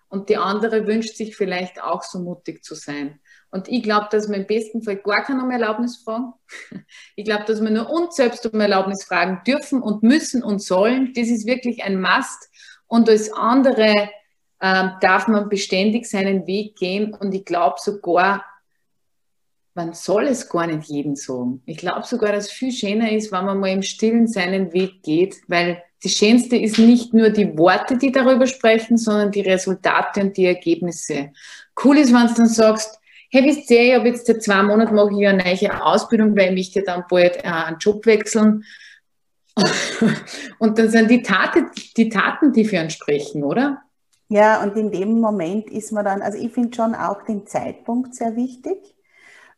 und 0.09 0.29
die 0.29 0.39
andere 0.39 0.87
wünscht 0.87 1.17
sich 1.17 1.37
vielleicht 1.37 1.83
auch 1.83 2.03
so 2.03 2.19
mutig 2.21 2.65
zu 2.65 2.75
sein. 2.75 3.21
Und 3.51 3.69
ich 3.69 3.83
glaube, 3.83 4.09
dass 4.11 4.29
wir 4.29 4.37
im 4.37 4.47
besten 4.47 4.83
Fall 4.83 4.97
gar 4.97 5.25
keine 5.25 5.43
um 5.43 5.51
Erlaubnis 5.51 5.97
fragen. 5.97 6.35
Ich 7.17 7.25
glaube, 7.25 7.45
dass 7.45 7.61
wir 7.61 7.71
nur 7.71 7.91
uns 7.91 8.17
selbst 8.17 8.47
um 8.47 8.61
Erlaubnis 8.61 9.05
fragen 9.05 9.41
dürfen 9.47 9.83
und 9.83 10.03
müssen 10.03 10.43
und 10.43 10.63
sollen. 10.63 11.13
Das 11.15 11.29
ist 11.29 11.47
wirklich 11.47 11.83
ein 11.83 12.01
Must. 12.01 12.49
Und 12.87 13.09
als 13.09 13.33
andere 13.33 14.11
ähm, 14.61 14.93
darf 15.01 15.29
man 15.29 15.49
beständig 15.49 16.07
seinen 16.07 16.47
Weg 16.47 16.77
gehen. 16.77 17.15
Und 17.15 17.35
ich 17.35 17.45
glaube 17.45 17.77
sogar, 17.79 18.45
man 19.75 19.95
soll 19.95 20.27
es 20.27 20.49
gar 20.49 20.67
nicht 20.67 20.89
jedem 20.89 21.17
sagen. 21.17 21.63
Ich 21.65 21.79
glaube 21.79 22.07
sogar, 22.07 22.33
dass 22.33 22.47
es 22.47 22.53
viel 22.53 22.73
schöner 22.73 23.13
ist, 23.13 23.31
wenn 23.31 23.45
man 23.45 23.61
mal 23.61 23.71
im 23.71 23.83
Stillen 23.83 24.27
seinen 24.27 24.73
Weg 24.73 25.03
geht, 25.03 25.37
weil 25.47 25.83
das 26.03 26.13
Schönste 26.13 26.57
ist 26.57 26.79
nicht 26.79 27.13
nur 27.13 27.31
die 27.31 27.57
Worte, 27.59 27.97
die 27.97 28.13
darüber 28.13 28.47
sprechen, 28.47 28.97
sondern 28.97 29.33
die 29.33 29.41
Resultate 29.41 30.21
und 30.21 30.37
die 30.37 30.47
Ergebnisse. 30.47 31.33
Cool 31.83 31.99
ist, 31.99 32.13
wenn 32.13 32.27
du 32.27 32.35
dann 32.35 32.49
sagst, 32.49 33.01
hey, 33.31 33.45
wisst 33.45 33.71
ihr, 33.71 33.81
ich 33.83 33.95
habe 33.95 34.09
jetzt 34.09 34.27
seit 34.27 34.43
zwei 34.43 34.63
Monaten 34.63 34.95
mache 34.95 35.11
ich 35.13 35.27
eine 35.27 35.43
neue 35.43 35.85
Ausbildung, 35.85 36.37
weil 36.37 36.49
ich 36.49 36.55
möchte 36.75 36.83
dann 36.83 37.05
bald 37.09 37.37
äh, 37.37 37.49
einen 37.49 37.79
Job 37.79 38.05
wechseln. 38.07 38.65
und 40.59 40.79
dann 40.79 40.89
sind 40.89 41.11
die, 41.11 41.23
Tate, 41.23 41.67
die 41.97 42.09
Taten, 42.09 42.53
die 42.53 42.65
für 42.65 42.79
einen 42.79 42.91
sprechen, 42.91 43.43
oder? 43.43 43.83
Ja, 44.29 44.63
und 44.63 44.77
in 44.77 44.91
dem 44.91 45.21
Moment 45.21 45.71
ist 45.71 45.91
man 45.91 46.05
dann, 46.05 46.23
also 46.23 46.39
ich 46.39 46.53
finde 46.53 46.77
schon 46.77 46.95
auch 46.95 47.23
den 47.25 47.47
Zeitpunkt 47.47 48.15
sehr 48.15 48.37
wichtig, 48.37 48.95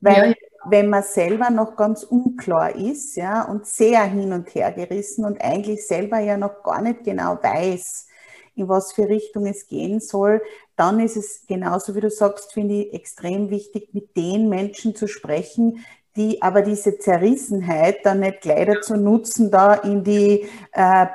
weil 0.01 0.31
ja, 0.31 0.35
wenn 0.65 0.89
man 0.89 1.03
selber 1.03 1.51
noch 1.51 1.77
ganz 1.77 2.05
unklar 2.05 2.75
ist, 2.77 3.17
ja, 3.17 3.43
und 3.43 3.67
sehr 3.67 4.05
hin 4.05 4.33
und 4.33 4.55
her 4.55 4.73
gerissen 4.73 5.25
und 5.25 5.43
eigentlich 5.43 5.87
selber 5.87 6.19
ja 6.21 6.37
noch 6.37 6.63
gar 6.63 6.83
nicht 6.83 7.05
genau 7.05 7.39
weiß, 7.43 8.07
in 8.55 8.69
was 8.69 8.93
für 8.93 9.09
Richtung 9.09 9.47
es 9.47 9.67
gehen 9.67 10.01
soll, 10.01 10.43
dann 10.77 11.01
ist 11.01 11.17
es 11.17 11.47
genauso 11.47 11.95
wie 11.95 12.01
du 12.01 12.11
sagst, 12.11 12.53
finde 12.53 12.75
ich 12.75 12.95
extrem 12.95 13.51
wichtig, 13.51 13.91
mit 13.93 14.17
den 14.17 14.49
Menschen 14.49 14.95
zu 14.95 15.07
sprechen, 15.07 15.85
die 16.17 16.43
aber 16.43 16.63
diese 16.63 16.99
Zerrissenheit 16.99 17.99
dann 18.05 18.21
nicht 18.21 18.41
gleich 18.41 18.67
dazu 18.67 18.97
nutzen, 18.97 19.51
da 19.51 19.75
in 19.75 20.05
die 20.05 20.49
äh, 20.73 21.07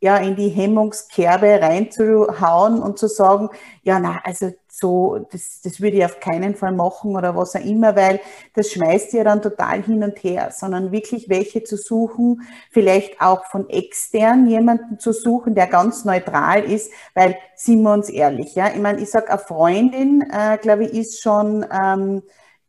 ja, 0.00 0.18
in 0.18 0.36
die 0.36 0.50
Hemmungskerbe 0.50 1.62
reinzuhauen 1.62 2.82
und 2.82 2.98
zu 2.98 3.08
sagen, 3.08 3.48
ja, 3.84 3.98
na, 3.98 4.20
also 4.22 4.52
so, 4.76 5.24
das, 5.30 5.60
das 5.62 5.80
würde 5.80 5.98
ich 5.98 6.04
auf 6.04 6.18
keinen 6.18 6.56
Fall 6.56 6.72
machen 6.72 7.14
oder 7.16 7.36
was 7.36 7.54
auch 7.54 7.64
immer, 7.64 7.94
weil 7.94 8.20
das 8.54 8.72
schmeißt 8.72 9.12
ja 9.12 9.22
dann 9.22 9.40
total 9.40 9.82
hin 9.82 10.02
und 10.02 10.18
her, 10.24 10.50
sondern 10.50 10.90
wirklich 10.90 11.28
welche 11.28 11.62
zu 11.62 11.76
suchen, 11.76 12.42
vielleicht 12.70 13.20
auch 13.20 13.44
von 13.46 13.70
extern 13.70 14.46
jemanden 14.48 14.98
zu 14.98 15.12
suchen, 15.12 15.54
der 15.54 15.68
ganz 15.68 16.04
neutral 16.04 16.64
ist, 16.64 16.90
weil, 17.14 17.36
sind 17.54 17.82
wir 17.82 17.92
uns 17.92 18.08
ehrlich, 18.08 18.56
ja, 18.56 18.68
ich 18.68 18.80
meine, 18.80 19.00
ich 19.00 19.10
sag, 19.10 19.30
eine 19.30 19.38
Freundin, 19.38 20.24
äh, 20.28 20.58
glaube 20.58 20.86
ich, 20.86 20.94
ist 20.94 21.22
schon, 21.22 21.64
ähm, 21.70 22.22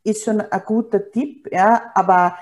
ist 0.04 0.24
schon 0.24 0.41
ein 0.41 0.62
guter 0.63 1.12
Tipp, 1.12 1.50
ja, 1.52 1.91
aber 1.96 2.36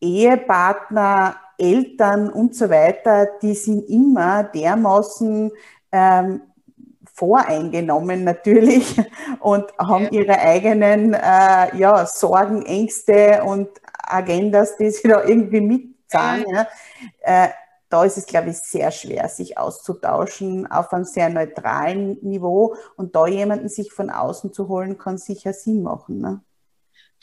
Ehepartner, 0.00 1.34
Eltern 1.58 2.30
und 2.30 2.54
so 2.54 2.70
weiter, 2.70 3.26
die 3.42 3.54
sind 3.54 3.88
immer 3.88 4.44
dermaßen 4.44 5.50
ähm, 5.90 6.40
voreingenommen 7.18 8.22
natürlich 8.22 8.96
und 9.40 9.64
haben 9.78 10.04
ja. 10.04 10.20
ihre 10.20 10.38
eigenen 10.38 11.14
äh, 11.14 11.76
ja, 11.76 12.06
Sorgen, 12.06 12.64
Ängste 12.64 13.42
und 13.44 13.68
Agendas, 14.02 14.76
die 14.76 14.90
sie 14.90 15.08
da 15.08 15.24
irgendwie 15.24 15.60
mitzahlen. 15.60 16.46
Ja. 16.48 16.68
Äh, 17.20 17.48
da 17.90 18.04
ist 18.04 18.18
es, 18.18 18.26
glaube 18.26 18.50
ich, 18.50 18.58
sehr 18.58 18.90
schwer, 18.90 19.28
sich 19.28 19.56
auszutauschen 19.56 20.66
auf 20.66 20.92
einem 20.92 21.04
sehr 21.04 21.30
neutralen 21.30 22.18
Niveau 22.22 22.76
und 22.96 23.16
da 23.16 23.26
jemanden 23.26 23.68
sich 23.68 23.92
von 23.92 24.10
außen 24.10 24.52
zu 24.52 24.68
holen, 24.68 24.98
kann 24.98 25.16
sicher 25.16 25.54
Sinn 25.54 25.82
machen. 25.82 26.20
Ne? 26.20 26.42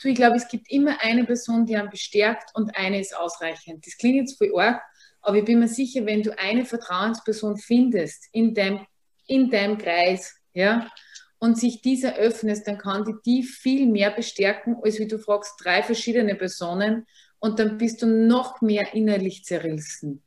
Du, 0.02 0.08
ich 0.08 0.16
glaube, 0.16 0.36
es 0.36 0.48
gibt 0.48 0.70
immer 0.70 0.96
eine 1.00 1.24
Person, 1.24 1.66
die 1.66 1.76
einen 1.76 1.88
bestärkt 1.88 2.50
und 2.54 2.76
eine 2.76 3.00
ist 3.00 3.16
ausreichend. 3.16 3.86
Das 3.86 3.96
klingt 3.96 4.16
jetzt 4.16 4.38
voll 4.38 4.52
arg, 4.60 4.82
aber 5.22 5.36
ich 5.36 5.44
bin 5.44 5.60
mir 5.60 5.68
sicher, 5.68 6.04
wenn 6.04 6.22
du 6.22 6.36
eine 6.36 6.64
Vertrauensperson 6.64 7.56
findest 7.56 8.28
in 8.32 8.52
deinem, 8.52 8.80
in 9.26 9.50
deinem 9.50 9.78
Kreis, 9.78 10.36
ja, 10.54 10.90
und 11.38 11.58
sich 11.58 11.82
dieser 11.82 12.16
öffnest, 12.16 12.66
dann 12.66 12.78
kann 12.78 13.04
die 13.04 13.14
die 13.24 13.42
viel 13.42 13.86
mehr 13.86 14.10
bestärken, 14.10 14.76
als 14.82 14.98
wie 14.98 15.06
du 15.06 15.18
fragst, 15.18 15.54
drei 15.62 15.82
verschiedene 15.82 16.34
Personen 16.34 17.06
und 17.38 17.58
dann 17.58 17.78
bist 17.78 18.02
du 18.02 18.06
noch 18.06 18.60
mehr 18.62 18.94
innerlich 18.94 19.44
zerrissen. 19.44 20.22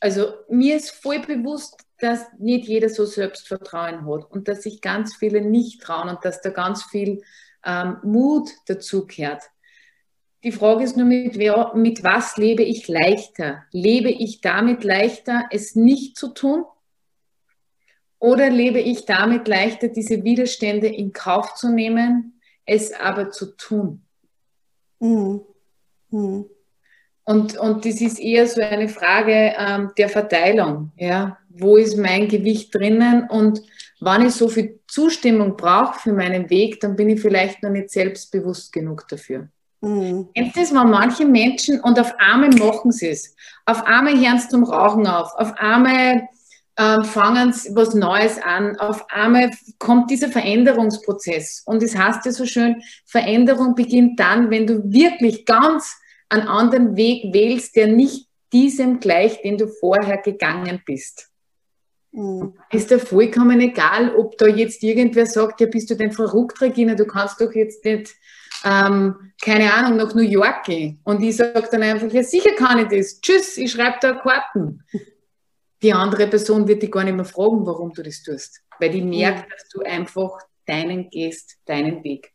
Also 0.00 0.32
mir 0.48 0.76
ist 0.76 0.90
voll 0.90 1.20
bewusst, 1.20 1.80
dass 1.98 2.26
nicht 2.38 2.68
jeder 2.68 2.88
so 2.88 3.04
Selbstvertrauen 3.04 4.06
hat 4.06 4.30
und 4.30 4.48
dass 4.48 4.62
sich 4.62 4.80
ganz 4.80 5.16
viele 5.16 5.40
nicht 5.40 5.82
trauen 5.82 6.08
und 6.08 6.24
dass 6.24 6.40
da 6.42 6.50
ganz 6.50 6.84
viel 6.84 7.22
ähm, 7.64 7.98
Mut 8.02 8.50
dazugehört. 8.66 9.42
Die 10.44 10.52
Frage 10.52 10.84
ist 10.84 10.96
nur, 10.96 11.06
mit, 11.06 11.38
wer, 11.38 11.72
mit 11.74 12.04
was 12.04 12.36
lebe 12.36 12.62
ich 12.62 12.86
leichter? 12.88 13.64
Lebe 13.72 14.10
ich 14.10 14.42
damit 14.42 14.84
leichter, 14.84 15.46
es 15.50 15.74
nicht 15.74 16.16
zu 16.16 16.28
tun? 16.34 16.64
Oder 18.18 18.50
lebe 18.50 18.80
ich 18.80 19.04
damit 19.04 19.46
leichter, 19.46 19.88
diese 19.88 20.24
Widerstände 20.24 20.88
in 20.88 21.12
Kauf 21.12 21.54
zu 21.54 21.70
nehmen, 21.70 22.40
es 22.64 22.92
aber 22.92 23.30
zu 23.30 23.56
tun? 23.56 24.02
Mhm. 25.00 25.42
Mhm. 26.10 26.46
Und, 27.24 27.58
und 27.58 27.84
das 27.84 28.00
ist 28.00 28.20
eher 28.20 28.46
so 28.46 28.60
eine 28.60 28.88
Frage 28.88 29.52
ähm, 29.58 29.90
der 29.98 30.08
Verteilung. 30.08 30.92
Ja? 30.96 31.38
Wo 31.48 31.76
ist 31.76 31.96
mein 31.96 32.28
Gewicht 32.28 32.72
drinnen? 32.74 33.28
Und 33.28 33.62
wenn 34.00 34.26
ich 34.26 34.34
so 34.34 34.48
viel 34.48 34.78
Zustimmung 34.86 35.56
brauche 35.56 35.98
für 35.98 36.12
meinen 36.12 36.48
Weg, 36.50 36.80
dann 36.80 36.94
bin 36.94 37.08
ich 37.08 37.20
vielleicht 37.20 37.62
noch 37.62 37.70
nicht 37.70 37.90
selbstbewusst 37.90 38.72
genug 38.72 39.08
dafür. 39.08 39.48
Mhm. 39.80 40.28
Kennst 40.34 40.56
das, 40.56 40.72
wenn 40.72 40.90
manche 40.90 41.24
Menschen 41.24 41.80
und 41.80 41.98
auf 41.98 42.14
einmal 42.18 42.50
machen 42.50 42.92
sie 42.92 43.08
es. 43.08 43.34
Auf 43.64 43.84
einmal 43.84 44.18
hören 44.18 44.38
sie 44.38 44.48
zum 44.48 44.62
Rauchen 44.64 45.06
auf. 45.06 45.34
Auf 45.34 45.52
einmal 45.56 46.28
ähm, 46.78 47.04
fangen 47.04 47.52
sie 47.52 47.74
was 47.74 47.94
Neues 47.94 48.38
an. 48.42 48.78
Auf 48.78 49.08
einmal 49.10 49.50
kommt 49.78 50.10
dieser 50.10 50.28
Veränderungsprozess. 50.28 51.62
Und 51.64 51.82
es 51.82 51.92
das 51.92 52.02
heißt 52.02 52.26
ja 52.26 52.32
so 52.32 52.44
schön, 52.44 52.82
Veränderung 53.06 53.74
beginnt 53.74 54.20
dann, 54.20 54.50
wenn 54.50 54.66
du 54.66 54.82
wirklich 54.84 55.46
ganz 55.46 55.96
einen 56.28 56.48
anderen 56.48 56.96
Weg 56.96 57.32
wählst, 57.32 57.76
der 57.76 57.86
nicht 57.86 58.26
diesem 58.52 59.00
gleicht, 59.00 59.44
den 59.44 59.58
du 59.58 59.68
vorher 59.68 60.18
gegangen 60.18 60.82
bist. 60.84 61.30
Mhm. 62.12 62.54
Ist 62.70 62.90
da 62.90 62.98
vollkommen 62.98 63.60
egal, 63.60 64.14
ob 64.14 64.36
da 64.38 64.46
jetzt 64.46 64.82
irgendwer 64.82 65.26
sagt, 65.26 65.60
ja, 65.60 65.66
bist 65.66 65.90
du 65.90 65.94
denn 65.94 66.12
verrückt, 66.12 66.60
Regina, 66.60 66.94
du 66.94 67.06
kannst 67.06 67.40
doch 67.40 67.52
jetzt 67.54 67.84
nicht, 67.84 68.14
ähm, 68.64 69.32
keine 69.42 69.72
Ahnung, 69.72 69.98
nach 69.98 70.14
New 70.14 70.22
York 70.22 70.64
gehen. 70.64 71.00
Und 71.04 71.22
ich 71.22 71.36
sage 71.36 71.68
dann 71.70 71.82
einfach, 71.82 72.10
ja, 72.10 72.22
sicher 72.22 72.52
kann 72.56 72.78
ich 72.78 72.88
das. 72.88 73.20
Tschüss, 73.20 73.56
ich 73.58 73.70
schreibe 73.70 73.98
da 74.00 74.12
Karten. 74.14 74.82
Die 75.82 75.92
andere 75.92 76.26
Person 76.26 76.66
wird 76.66 76.82
dich 76.82 76.90
gar 76.90 77.04
nicht 77.04 77.14
mehr 77.14 77.24
fragen, 77.24 77.66
warum 77.66 77.92
du 77.92 78.02
das 78.02 78.22
tust. 78.22 78.62
Weil 78.78 78.90
die 78.90 79.02
merkt, 79.02 79.46
mhm. 79.46 79.50
dass 79.50 79.68
du 79.68 79.80
einfach 79.82 80.38
deinen 80.66 81.10
gehst, 81.10 81.56
deinen 81.66 82.02
Weg. 82.02 82.32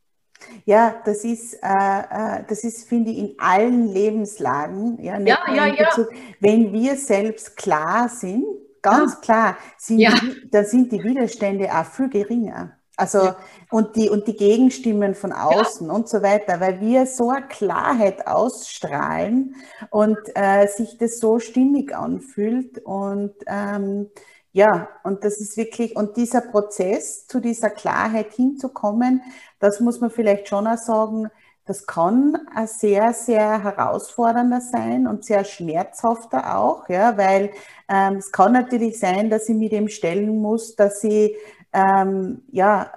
Ja, 0.66 1.02
das 1.06 1.24
ist, 1.24 1.54
äh, 1.62 2.38
äh 2.38 2.44
das 2.48 2.64
ist, 2.64 2.88
finde 2.88 3.12
ich, 3.12 3.18
in 3.18 3.36
allen 3.38 3.88
Lebenslagen, 3.94 5.02
ja, 5.04 5.20
ja, 5.20 5.40
ja, 5.54 5.68
ja. 5.68 6.08
wenn 6.40 6.74
wir 6.74 6.96
selbst 6.96 7.56
klar 7.58 8.10
sind, 8.10 8.44
ganz 8.82 9.16
ah. 9.16 9.20
klar, 9.22 9.58
sind 9.78 10.00
ja. 10.00 10.14
die, 10.20 10.50
dann 10.50 10.66
sind 10.66 10.92
die 10.92 11.04
Widerstände 11.04 11.70
auch 11.72 11.86
viel 11.86 12.10
geringer. 12.10 12.78
Also, 12.98 13.20
ja. 13.20 13.38
und, 13.72 13.96
die, 13.96 14.10
und 14.10 14.28
die 14.28 14.36
Gegenstimmen 14.36 15.16
von 15.16 15.32
außen 15.32 15.88
ja. 15.88 15.94
und 15.94 16.10
so 16.10 16.22
weiter, 16.22 16.60
weil 16.60 16.82
wir 16.82 17.06
so 17.06 17.30
eine 17.30 17.48
Klarheit 17.48 18.28
ausstrahlen 18.28 19.56
und 19.90 20.18
äh, 20.36 20.68
sich 20.68 20.98
das 20.98 21.20
so 21.20 21.40
stimmig 21.40 21.96
anfühlt. 21.96 22.80
Und 22.80 23.34
ähm, 23.48 24.10
ja, 24.54 24.90
und 25.04 25.24
das 25.24 25.40
ist 25.40 25.56
wirklich, 25.56 25.96
und 25.96 26.18
dieser 26.18 26.42
Prozess, 26.42 27.26
zu 27.28 27.40
dieser 27.40 27.70
Klarheit 27.70 28.34
hinzukommen, 28.34 29.22
das 29.60 29.80
muss 29.80 30.02
man 30.02 30.12
vielleicht 30.12 30.50
schon 30.50 30.68
auch 30.68 30.78
sagen, 30.78 31.30
das 31.66 31.86
kann 31.86 32.38
ein 32.54 32.68
sehr, 32.68 33.14
sehr 33.14 33.64
herausfordernder 33.64 34.60
sein 34.60 35.08
und 35.08 35.24
sehr 35.24 35.46
schmerzhafter 35.46 36.58
auch, 36.58 36.90
ja, 36.90 37.18
weil 37.18 37.52
ähm, 37.88 38.16
es 38.16 38.32
kann 38.32 38.52
natürlich 38.52 39.00
sein, 39.00 39.30
dass 39.30 39.48
ich 39.48 39.56
mit 39.56 39.72
dem 39.72 39.88
stellen 39.88 40.42
muss, 40.42 40.76
dass 40.76 41.04
ich 41.04 41.36
ähm, 41.74 42.44
ja 42.52 42.92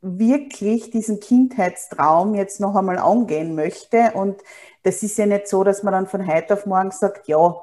wirklich 0.00 0.90
diesen 0.90 1.18
Kindheitstraum 1.18 2.34
jetzt 2.34 2.60
noch 2.60 2.76
einmal 2.76 2.98
angehen 2.98 3.54
möchte. 3.54 4.12
Und 4.14 4.42
das 4.82 5.02
ist 5.02 5.16
ja 5.16 5.26
nicht 5.26 5.48
so, 5.48 5.64
dass 5.64 5.82
man 5.82 5.92
dann 5.92 6.06
von 6.06 6.26
heute 6.26 6.54
auf 6.54 6.66
morgen 6.66 6.90
sagt, 6.90 7.26
ja, 7.26 7.56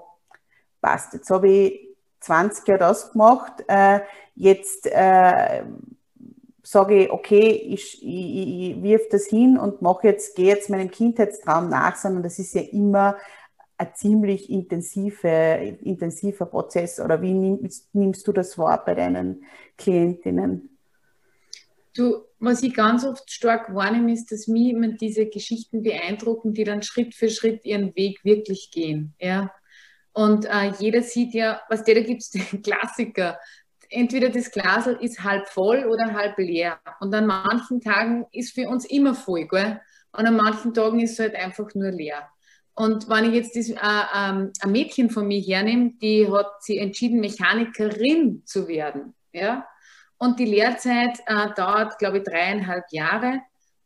passt, 0.81 1.13
jetzt 1.13 1.29
habe 1.29 1.49
ich 1.49 1.87
20 2.21 2.67
Jahre 2.67 2.79
das 2.79 3.11
gemacht, 3.11 3.63
äh, 3.67 3.99
jetzt 4.35 4.87
äh, 4.87 5.63
sage 6.63 7.03
ich, 7.03 7.11
okay, 7.11 7.49
ich, 7.49 8.01
ich, 8.01 8.75
ich 8.77 8.83
wirf 8.83 9.09
das 9.09 9.25
hin 9.25 9.57
und 9.57 9.81
mache 9.81 10.07
jetzt, 10.07 10.35
gehe 10.35 10.47
jetzt 10.47 10.69
meinem 10.69 10.89
Kindheitstraum 10.89 11.69
nach, 11.69 11.95
sondern 11.95 12.23
das 12.23 12.39
ist 12.39 12.53
ja 12.53 12.61
immer 12.61 13.17
ein 13.81 13.95
ziemlich 13.95 14.49
intensive, 14.49 15.77
intensiver 15.81 16.45
Prozess. 16.45 16.99
Oder 16.99 17.21
wie 17.21 17.33
nimmst, 17.33 17.93
nimmst 17.95 18.27
du 18.27 18.31
das 18.31 18.57
wahr 18.57 18.85
bei 18.85 18.93
deinen 18.93 19.43
Klientinnen? 19.77 20.77
Du, 21.93 22.23
was 22.39 22.63
ich 22.63 22.73
ganz 22.73 23.03
oft 23.05 23.29
stark 23.29 23.73
wahrnehme, 23.75 24.13
ist, 24.13 24.31
dass 24.31 24.47
mich 24.47 24.69
immer 24.69 24.89
diese 24.89 25.25
Geschichten 25.25 25.81
beeindrucken, 25.81 26.53
die 26.53 26.63
dann 26.63 26.83
Schritt 26.83 27.15
für 27.15 27.29
Schritt 27.29 27.65
ihren 27.65 27.95
Weg 27.95 28.23
wirklich 28.23 28.71
gehen. 28.71 29.13
Ja? 29.19 29.51
Und 30.13 30.45
äh, 30.45 30.71
jeder 30.79 31.01
sieht 31.01 31.33
ja, 31.33 31.61
was 31.67 31.83
der, 31.83 31.95
da 31.95 32.01
gibt 32.01 32.33
den 32.33 32.61
Klassiker. 32.63 33.39
Entweder 33.89 34.29
das 34.29 34.51
Glas 34.51 34.87
ist 34.87 35.23
halb 35.23 35.49
voll 35.49 35.85
oder 35.85 36.13
halb 36.13 36.37
leer. 36.37 36.79
Und 37.01 37.13
an 37.13 37.25
manchen 37.25 37.81
Tagen 37.81 38.25
ist 38.31 38.53
für 38.53 38.69
uns 38.69 38.85
immer 38.85 39.15
voll, 39.15 39.47
gell? 39.47 39.81
Und 40.13 40.25
an 40.25 40.35
manchen 40.35 40.73
Tagen 40.73 40.99
ist 40.99 41.13
es 41.13 41.19
halt 41.19 41.35
einfach 41.35 41.73
nur 41.73 41.91
leer. 41.91 42.30
Und 42.73 43.09
wenn 43.09 43.25
ich 43.25 43.33
jetzt 43.33 43.55
das, 43.55 43.69
äh, 43.69 43.75
ähm, 44.15 44.51
ein 44.61 44.71
Mädchen 44.71 45.09
von 45.09 45.27
mir 45.27 45.41
hernehme, 45.41 45.91
die 46.01 46.29
hat 46.31 46.63
sich 46.63 46.79
entschieden, 46.79 47.19
Mechanikerin 47.19 48.43
zu 48.45 48.67
werden. 48.67 49.13
Ja? 49.33 49.67
Und 50.17 50.39
die 50.39 50.45
Lehrzeit 50.45 51.19
äh, 51.25 51.53
dauert, 51.55 51.97
glaube 51.97 52.19
ich, 52.19 52.23
dreieinhalb 52.23 52.85
Jahre. 52.91 53.41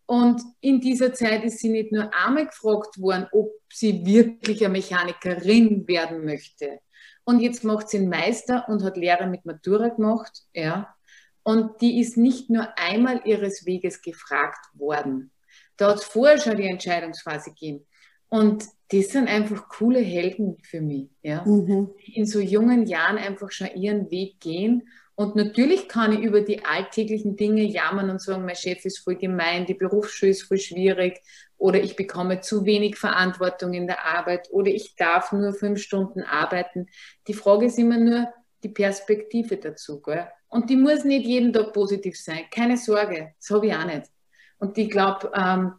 Und 0.06 0.42
in 0.62 0.82
dieser 0.82 1.14
Zeit 1.14 1.44
ist 1.44 1.60
sie 1.60 1.70
nicht 1.70 1.92
nur 1.92 2.14
einmal 2.14 2.46
gefragt 2.46 3.00
worden, 3.02 3.28
ob 3.32 3.52
sie 3.72 4.06
wirklich 4.06 4.64
eine 4.64 4.74
Mechanikerin 4.74 5.88
werden 5.88 6.26
möchte. 6.26 6.80
Und 7.24 7.40
jetzt 7.40 7.64
macht 7.64 7.90
sie 7.90 7.98
einen 7.98 8.10
Meister 8.10 8.70
und 8.70 8.84
hat 8.84 8.98
Lehre 8.98 9.26
mit 9.26 9.46
Matura 9.46 9.90
gemacht. 9.90 10.44
Ja. 10.54 10.96
Und 11.42 11.82
die 11.82 12.00
ist 12.00 12.18
nicht 12.18 12.50
nur 12.50 12.68
einmal 12.78 13.22
ihres 13.26 13.66
Weges 13.66 14.02
gefragt 14.02 14.64
worden. 14.74 15.32
Da 15.78 15.90
hat 15.90 15.98
es 15.98 16.04
vorher 16.04 16.40
schon 16.40 16.58
die 16.58 16.68
Entscheidungsphase 16.68 17.50
gegeben. 17.50 17.86
Und 18.30 18.66
das 18.90 19.10
sind 19.10 19.28
einfach 19.28 19.68
coole 19.68 20.00
Helden 20.00 20.58
für 20.62 20.82
mich, 20.82 21.10
ja? 21.24 21.44
Mhm. 21.46 21.90
die 22.06 22.18
in 22.18 22.26
so 22.26 22.40
jungen 22.40 22.86
Jahren 22.86 23.18
einfach 23.18 23.52
schon 23.52 23.74
ihren 23.76 24.12
Weg 24.12 24.40
gehen. 24.40 24.88
Und 25.16 25.36
natürlich 25.36 25.88
kann 25.88 26.12
ich 26.12 26.20
über 26.20 26.42
die 26.42 26.66
alltäglichen 26.66 27.38
Dinge 27.38 27.64
jammern 27.64 28.10
und 28.10 28.22
sagen, 28.22 28.46
mein 28.46 28.56
Chef 28.56 28.84
ist 28.86 29.00
voll 29.00 29.16
gemein, 29.16 29.66
die 29.66 29.74
Berufsschule 29.74 30.32
ist 30.32 30.44
voll 30.44 30.58
schwierig 30.58 31.22
oder 31.58 31.82
ich 31.82 31.96
bekomme 31.96 32.42
zu 32.42 32.66
wenig 32.66 32.98
Verantwortung 32.98 33.74
in 33.74 33.88
der 33.88 34.06
Arbeit 34.06 34.50
oder 34.52 34.70
ich 34.70 34.96
darf 34.96 35.32
nur 35.32 35.54
fünf 35.54 35.82
Stunden 35.82 36.22
arbeiten. 36.22 36.88
Die 37.28 37.34
Frage 37.34 37.68
ist 37.68 37.80
immer 37.80 37.98
nur 37.98 38.28
die 38.62 38.70
Perspektive 38.70 39.56
dazu. 39.58 40.02
Gell? 40.02 40.28
Und 40.50 40.70
die 40.70 40.76
muss 40.76 41.06
nicht 41.06 41.26
jeden 41.26 41.54
Tag 41.54 41.72
positiv 41.74 42.20
sein. 42.20 42.42
Keine 42.52 42.78
Sorge, 42.78 43.34
das 43.40 43.50
habe 43.50 43.68
ich 43.68 43.74
auch 43.74 43.86
nicht. 43.86 44.12
Und 44.58 44.78
ich 44.78 44.90
glaube, 44.90 45.32
ähm, 45.34 45.74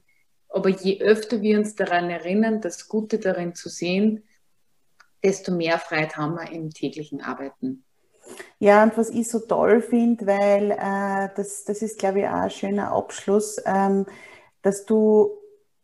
aber 0.56 0.70
je 0.70 1.00
öfter 1.02 1.42
wir 1.42 1.58
uns 1.58 1.74
daran 1.74 2.08
erinnern, 2.08 2.62
das 2.62 2.88
Gute 2.88 3.18
darin 3.18 3.54
zu 3.54 3.68
sehen, 3.68 4.24
desto 5.22 5.52
mehr 5.52 5.78
Freiheit 5.78 6.16
haben 6.16 6.34
wir 6.34 6.50
im 6.50 6.70
täglichen 6.70 7.20
Arbeiten. 7.20 7.84
Ja, 8.58 8.82
und 8.82 8.96
was 8.96 9.10
ich 9.10 9.28
so 9.28 9.40
toll 9.40 9.82
finde, 9.82 10.26
weil 10.26 10.70
äh, 10.70 11.28
das, 11.36 11.64
das 11.64 11.82
ist, 11.82 11.98
glaube 11.98 12.20
ich, 12.20 12.26
auch 12.26 12.32
ein 12.32 12.50
schöner 12.50 12.92
Abschluss, 12.92 13.60
ähm, 13.66 14.06
dass 14.62 14.86
du 14.86 15.30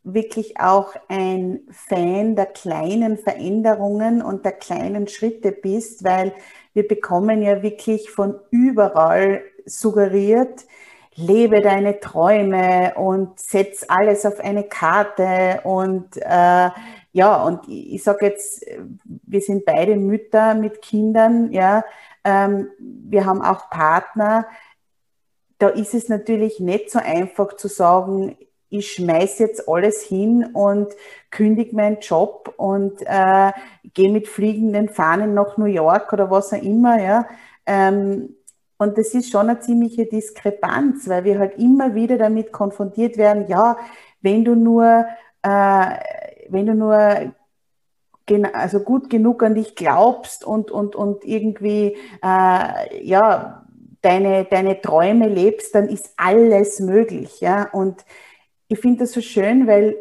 wirklich 0.05 0.59
auch 0.59 0.95
ein 1.09 1.61
Fan 1.71 2.35
der 2.35 2.47
kleinen 2.47 3.19
Veränderungen 3.19 4.23
und 4.23 4.45
der 4.45 4.53
kleinen 4.53 5.07
Schritte 5.07 5.53
bist, 5.53 6.03
weil 6.03 6.33
wir 6.73 6.89
bekommen 6.89 7.43
ja 7.43 7.63
wirklich 7.63 8.11
von 8.11 8.41
überall 8.51 9.43
suggeriert, 9.67 10.67
lebe 11.15 11.61
deine 11.61 12.01
Träume 12.01 12.95
und 12.97 13.39
setz 13.39 13.85
alles 13.89 14.25
auf 14.25 14.41
eine 14.41 14.65
Karte 14.65 15.61
und 15.65 16.17
äh, 16.17 16.71
ja, 17.13 17.43
und 17.45 17.69
ich, 17.69 17.95
ich 17.95 18.03
sage 18.03 18.27
jetzt, 18.27 18.65
wir 19.05 19.41
sind 19.41 19.65
beide 19.65 19.97
Mütter 19.97 20.55
mit 20.55 20.81
Kindern, 20.81 21.53
ja, 21.53 21.85
ähm, 22.25 22.69
wir 22.79 23.27
haben 23.27 23.43
auch 23.43 23.69
Partner. 23.69 24.47
Da 25.59 25.69
ist 25.69 25.95
es 25.95 26.09
natürlich 26.09 26.59
nicht 26.59 26.91
so 26.91 26.99
einfach 26.99 27.55
zu 27.57 27.69
sagen, 27.69 28.37
ich 28.71 28.93
schmeiß 28.93 29.39
jetzt 29.39 29.69
alles 29.69 30.03
hin 30.03 30.49
und 30.55 30.95
kündige 31.31 31.77
meinen 31.77 32.01
Job 32.01 32.55
und 32.57 33.03
äh, 33.03 33.53
gehe 33.93 34.11
mit 34.11 34.29
fliegenden 34.29 34.89
Fahnen 34.89 35.35
nach 35.35 35.59
New 35.59 35.67
York 35.67 36.13
oder 36.13 36.31
was 36.31 36.55
auch 36.55 36.63
immer, 36.63 37.01
ja. 37.01 37.29
Ähm, 37.67 38.35
und 38.79 38.99
das 38.99 39.15
ist 39.15 39.31
schon 39.31 39.49
eine 39.49 39.61
ziemliche 39.61 40.07
Diskrepanz, 40.07 41.09
weil 41.09 41.25
wir 41.25 41.39
halt 41.39 41.59
immer 41.59 41.95
wieder 41.95 42.19
damit 42.19 42.53
konfrontiert 42.53 43.17
werden, 43.17 43.47
ja, 43.49 43.77
wenn 44.21 44.45
du 44.45 44.55
nur, 44.55 45.07
äh, 45.43 45.97
wenn 46.49 46.67
du 46.67 46.75
nur 46.75 47.33
also 48.53 48.81
gut 48.81 49.11
genug 49.11 49.43
an 49.43 49.55
dich 49.55 49.75
glaubst 49.75 50.45
und, 50.45 50.71
und, 50.71 50.95
und 50.97 51.25
irgendwie, 51.25 51.97
äh, 52.23 53.05
ja, 53.05 53.67
deine, 54.01 54.45
deine 54.45 54.81
Träume 54.81 55.29
lebst, 55.29 55.75
dann 55.75 55.89
ist 55.89 56.13
alles 56.17 56.81
möglich, 56.81 57.41
ja. 57.41 57.69
Und 57.73 58.05
ich 58.69 58.79
finde 58.79 59.01
das 59.01 59.13
so 59.13 59.21
schön, 59.21 59.67
weil 59.67 59.97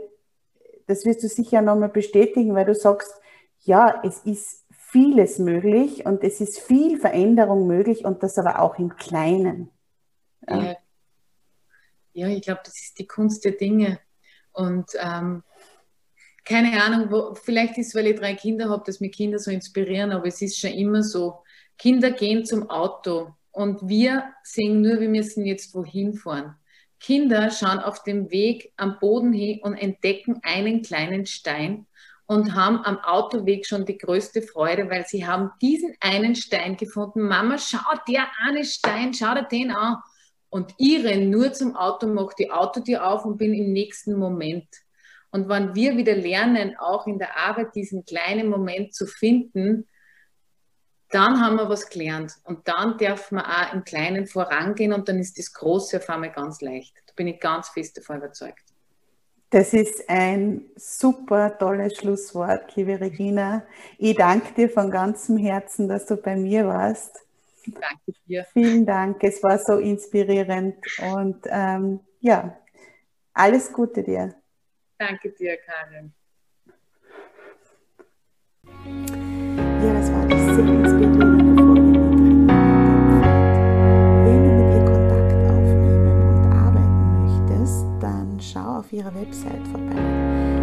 das 0.88 1.06
wirst 1.06 1.24
du 1.24 1.28
sicher 1.28 1.62
nochmal 1.62 1.90
bestätigen, 1.90 2.56
weil 2.56 2.66
du 2.66 2.76
sagst, 2.76 3.14
ja, 3.62 4.02
es 4.04 4.20
ist 4.26 4.61
vieles 4.92 5.40
möglich 5.40 6.06
und 6.06 6.22
es 6.24 6.42
ist 6.42 6.60
viel 6.60 7.00
Veränderung 7.00 7.66
möglich 7.66 8.04
und 8.04 8.24
das 8.24 8.38
aber 8.38 8.60
auch 8.60 8.78
im 8.78 8.96
Kleinen. 8.98 9.70
Ja, 10.48 10.76
ja 12.12 12.28
ich 12.28 12.42
glaube, 12.42 12.62
das 12.66 12.82
ist 12.82 13.00
die 13.00 13.08
Kunst 13.08 13.46
der 13.46 13.54
Dinge. 13.54 14.00
Und 14.52 14.88
ähm, 15.00 15.44
keine 16.44 16.84
Ahnung, 16.84 17.10
wo, 17.10 17.36
vielleicht 17.36 17.78
ist 17.78 17.96
weil 17.96 18.08
ich 18.08 18.20
drei 18.20 18.34
Kinder 18.34 18.70
habe, 18.70 18.84
dass 18.86 19.00
mir 19.00 19.12
Kinder 19.12 19.40
so 19.40 19.50
inspirieren, 19.50 20.12
aber 20.12 20.28
es 20.28 20.42
ist 20.42 20.60
schon 20.60 20.72
immer 20.72 21.04
so. 21.04 21.42
Kinder 21.78 22.12
gehen 22.12 22.44
zum 22.44 22.70
Auto 22.70 23.34
und 23.52 23.88
wir 23.88 24.26
sehen 24.44 24.82
nur, 24.82 25.00
wir 25.00 25.10
müssen 25.10 25.46
jetzt 25.46 25.74
wohin 25.74 26.16
fahren. 26.16 26.56
Kinder 27.00 27.50
schauen 27.50 27.80
auf 27.80 28.04
dem 28.04 28.30
Weg 28.30 28.74
am 28.76 29.00
Boden 29.00 29.32
hin 29.32 29.62
und 29.64 29.76
entdecken 29.76 30.42
einen 30.44 30.82
kleinen 30.82 31.26
Stein 31.26 31.88
und 32.32 32.56
haben 32.56 32.78
am 32.86 32.98
Autoweg 33.00 33.68
schon 33.68 33.84
die 33.84 33.98
größte 33.98 34.42
Freude, 34.42 34.90
weil 34.90 35.06
sie 35.06 35.28
haben 35.28 35.52
diesen 35.62 35.98
einen 36.00 36.34
Stein 36.34 36.78
gefunden. 36.78 37.24
Mama, 37.28 37.58
schau 37.58 37.80
der 38.08 38.26
eine 38.48 38.64
Stein, 38.64 39.14
schau 39.14 39.34
dir 39.34 39.44
den 39.44 39.70
an. 39.70 39.98
Und 40.50 40.74
ich 40.78 41.04
renne 41.04 41.26
nur 41.26 41.52
zum 41.52 41.76
Auto, 41.76 42.08
mache 42.08 42.34
die 42.40 42.50
Autotür 42.50 43.06
auf 43.06 43.26
und 43.26 43.38
bin 43.38 43.54
im 43.54 43.74
nächsten 43.74 44.18
Moment. 44.18 44.70
Und 45.32 45.50
wenn 45.50 45.76
wir 45.76 45.98
wieder 45.98 46.16
lernen, 46.16 46.78
auch 46.80 47.06
in 47.06 47.20
der 47.20 47.36
Arbeit 47.36 47.76
diesen 47.76 48.06
kleinen 48.06 48.48
Moment 48.48 48.96
zu 48.96 49.08
finden, 49.08 49.90
dann 51.10 51.42
haben 51.42 51.58
wir 51.58 51.68
was 51.68 51.90
gelernt. 51.90 52.36
Und 52.46 52.66
dann 52.66 52.98
darf 52.98 53.34
man 53.34 53.44
auch 53.44 53.74
im 53.74 53.84
Kleinen 53.84 54.26
vorangehen 54.26 54.94
und 54.94 55.10
dann 55.10 55.20
ist 55.20 55.38
das 55.38 55.52
Große 55.52 55.98
auf 55.98 56.10
einmal 56.10 56.32
ganz 56.32 56.62
leicht. 56.62 56.96
Da 57.08 57.14
bin 57.14 57.28
ich 57.28 57.42
ganz 57.42 57.68
fest 57.68 57.98
davon 57.98 58.20
überzeugt. 58.20 58.71
Das 59.52 59.74
ist 59.74 60.10
ein 60.10 60.62
super 60.78 61.58
tolles 61.58 61.98
Schlusswort, 61.98 62.74
liebe 62.78 63.02
Regina. 63.02 63.64
Ich 63.98 64.16
danke 64.16 64.54
dir 64.54 64.70
von 64.70 64.90
ganzem 64.90 65.36
Herzen, 65.36 65.90
dass 65.90 66.06
du 66.06 66.16
bei 66.16 66.38
mir 66.38 66.66
warst. 66.66 67.20
Danke 67.66 68.18
dir. 68.26 68.46
Vielen 68.54 68.86
Dank, 68.86 69.22
es 69.26 69.44
war 69.44 69.60
so 69.60 69.78
inspirierend 69.78 70.78
und 71.14 71.46
ähm, 71.50 72.00
ja, 72.22 72.58
alles 73.34 73.74
Gute 73.74 74.04
dir. 74.04 74.34
Danke 74.98 75.32
dir, 75.32 75.58
Karin. 75.58 76.14
Ja, 79.84 79.94
das 79.94 80.14
war 80.14 80.28
die 80.28 80.56
sehr 80.56 80.66
inspirierende 80.66 81.31
auf 88.92 88.98
ihrer 88.98 89.14
Website 89.16 89.66
vorbei. 89.68 89.96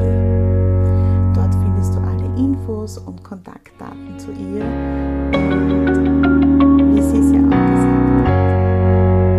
Dort 1.35 1.55
findest 1.55 1.95
du 1.95 2.01
alle 2.01 2.27
Infos 2.37 2.99
und 2.99 3.23
Kontaktdaten 3.23 4.19
zu 4.19 4.33
ihr. 4.33 4.67
Und 5.35 5.87
wie 6.95 7.03
sie 7.03 7.19
es 7.19 7.33
ja 7.33 7.41
auch 7.41 7.71
gesagt 7.71 8.21
hat, 8.21 8.29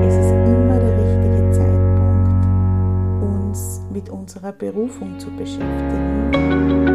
es 0.06 0.16
ist 0.16 0.32
immer 0.32 0.80
der 0.80 0.98
richtige 0.98 1.52
Zeitpunkt, 1.52 2.46
uns 3.22 3.82
mit 3.92 4.10
unserer 4.10 4.54
Berufung 4.54 5.20
zu 5.20 5.30
beschäftigen 5.32 6.87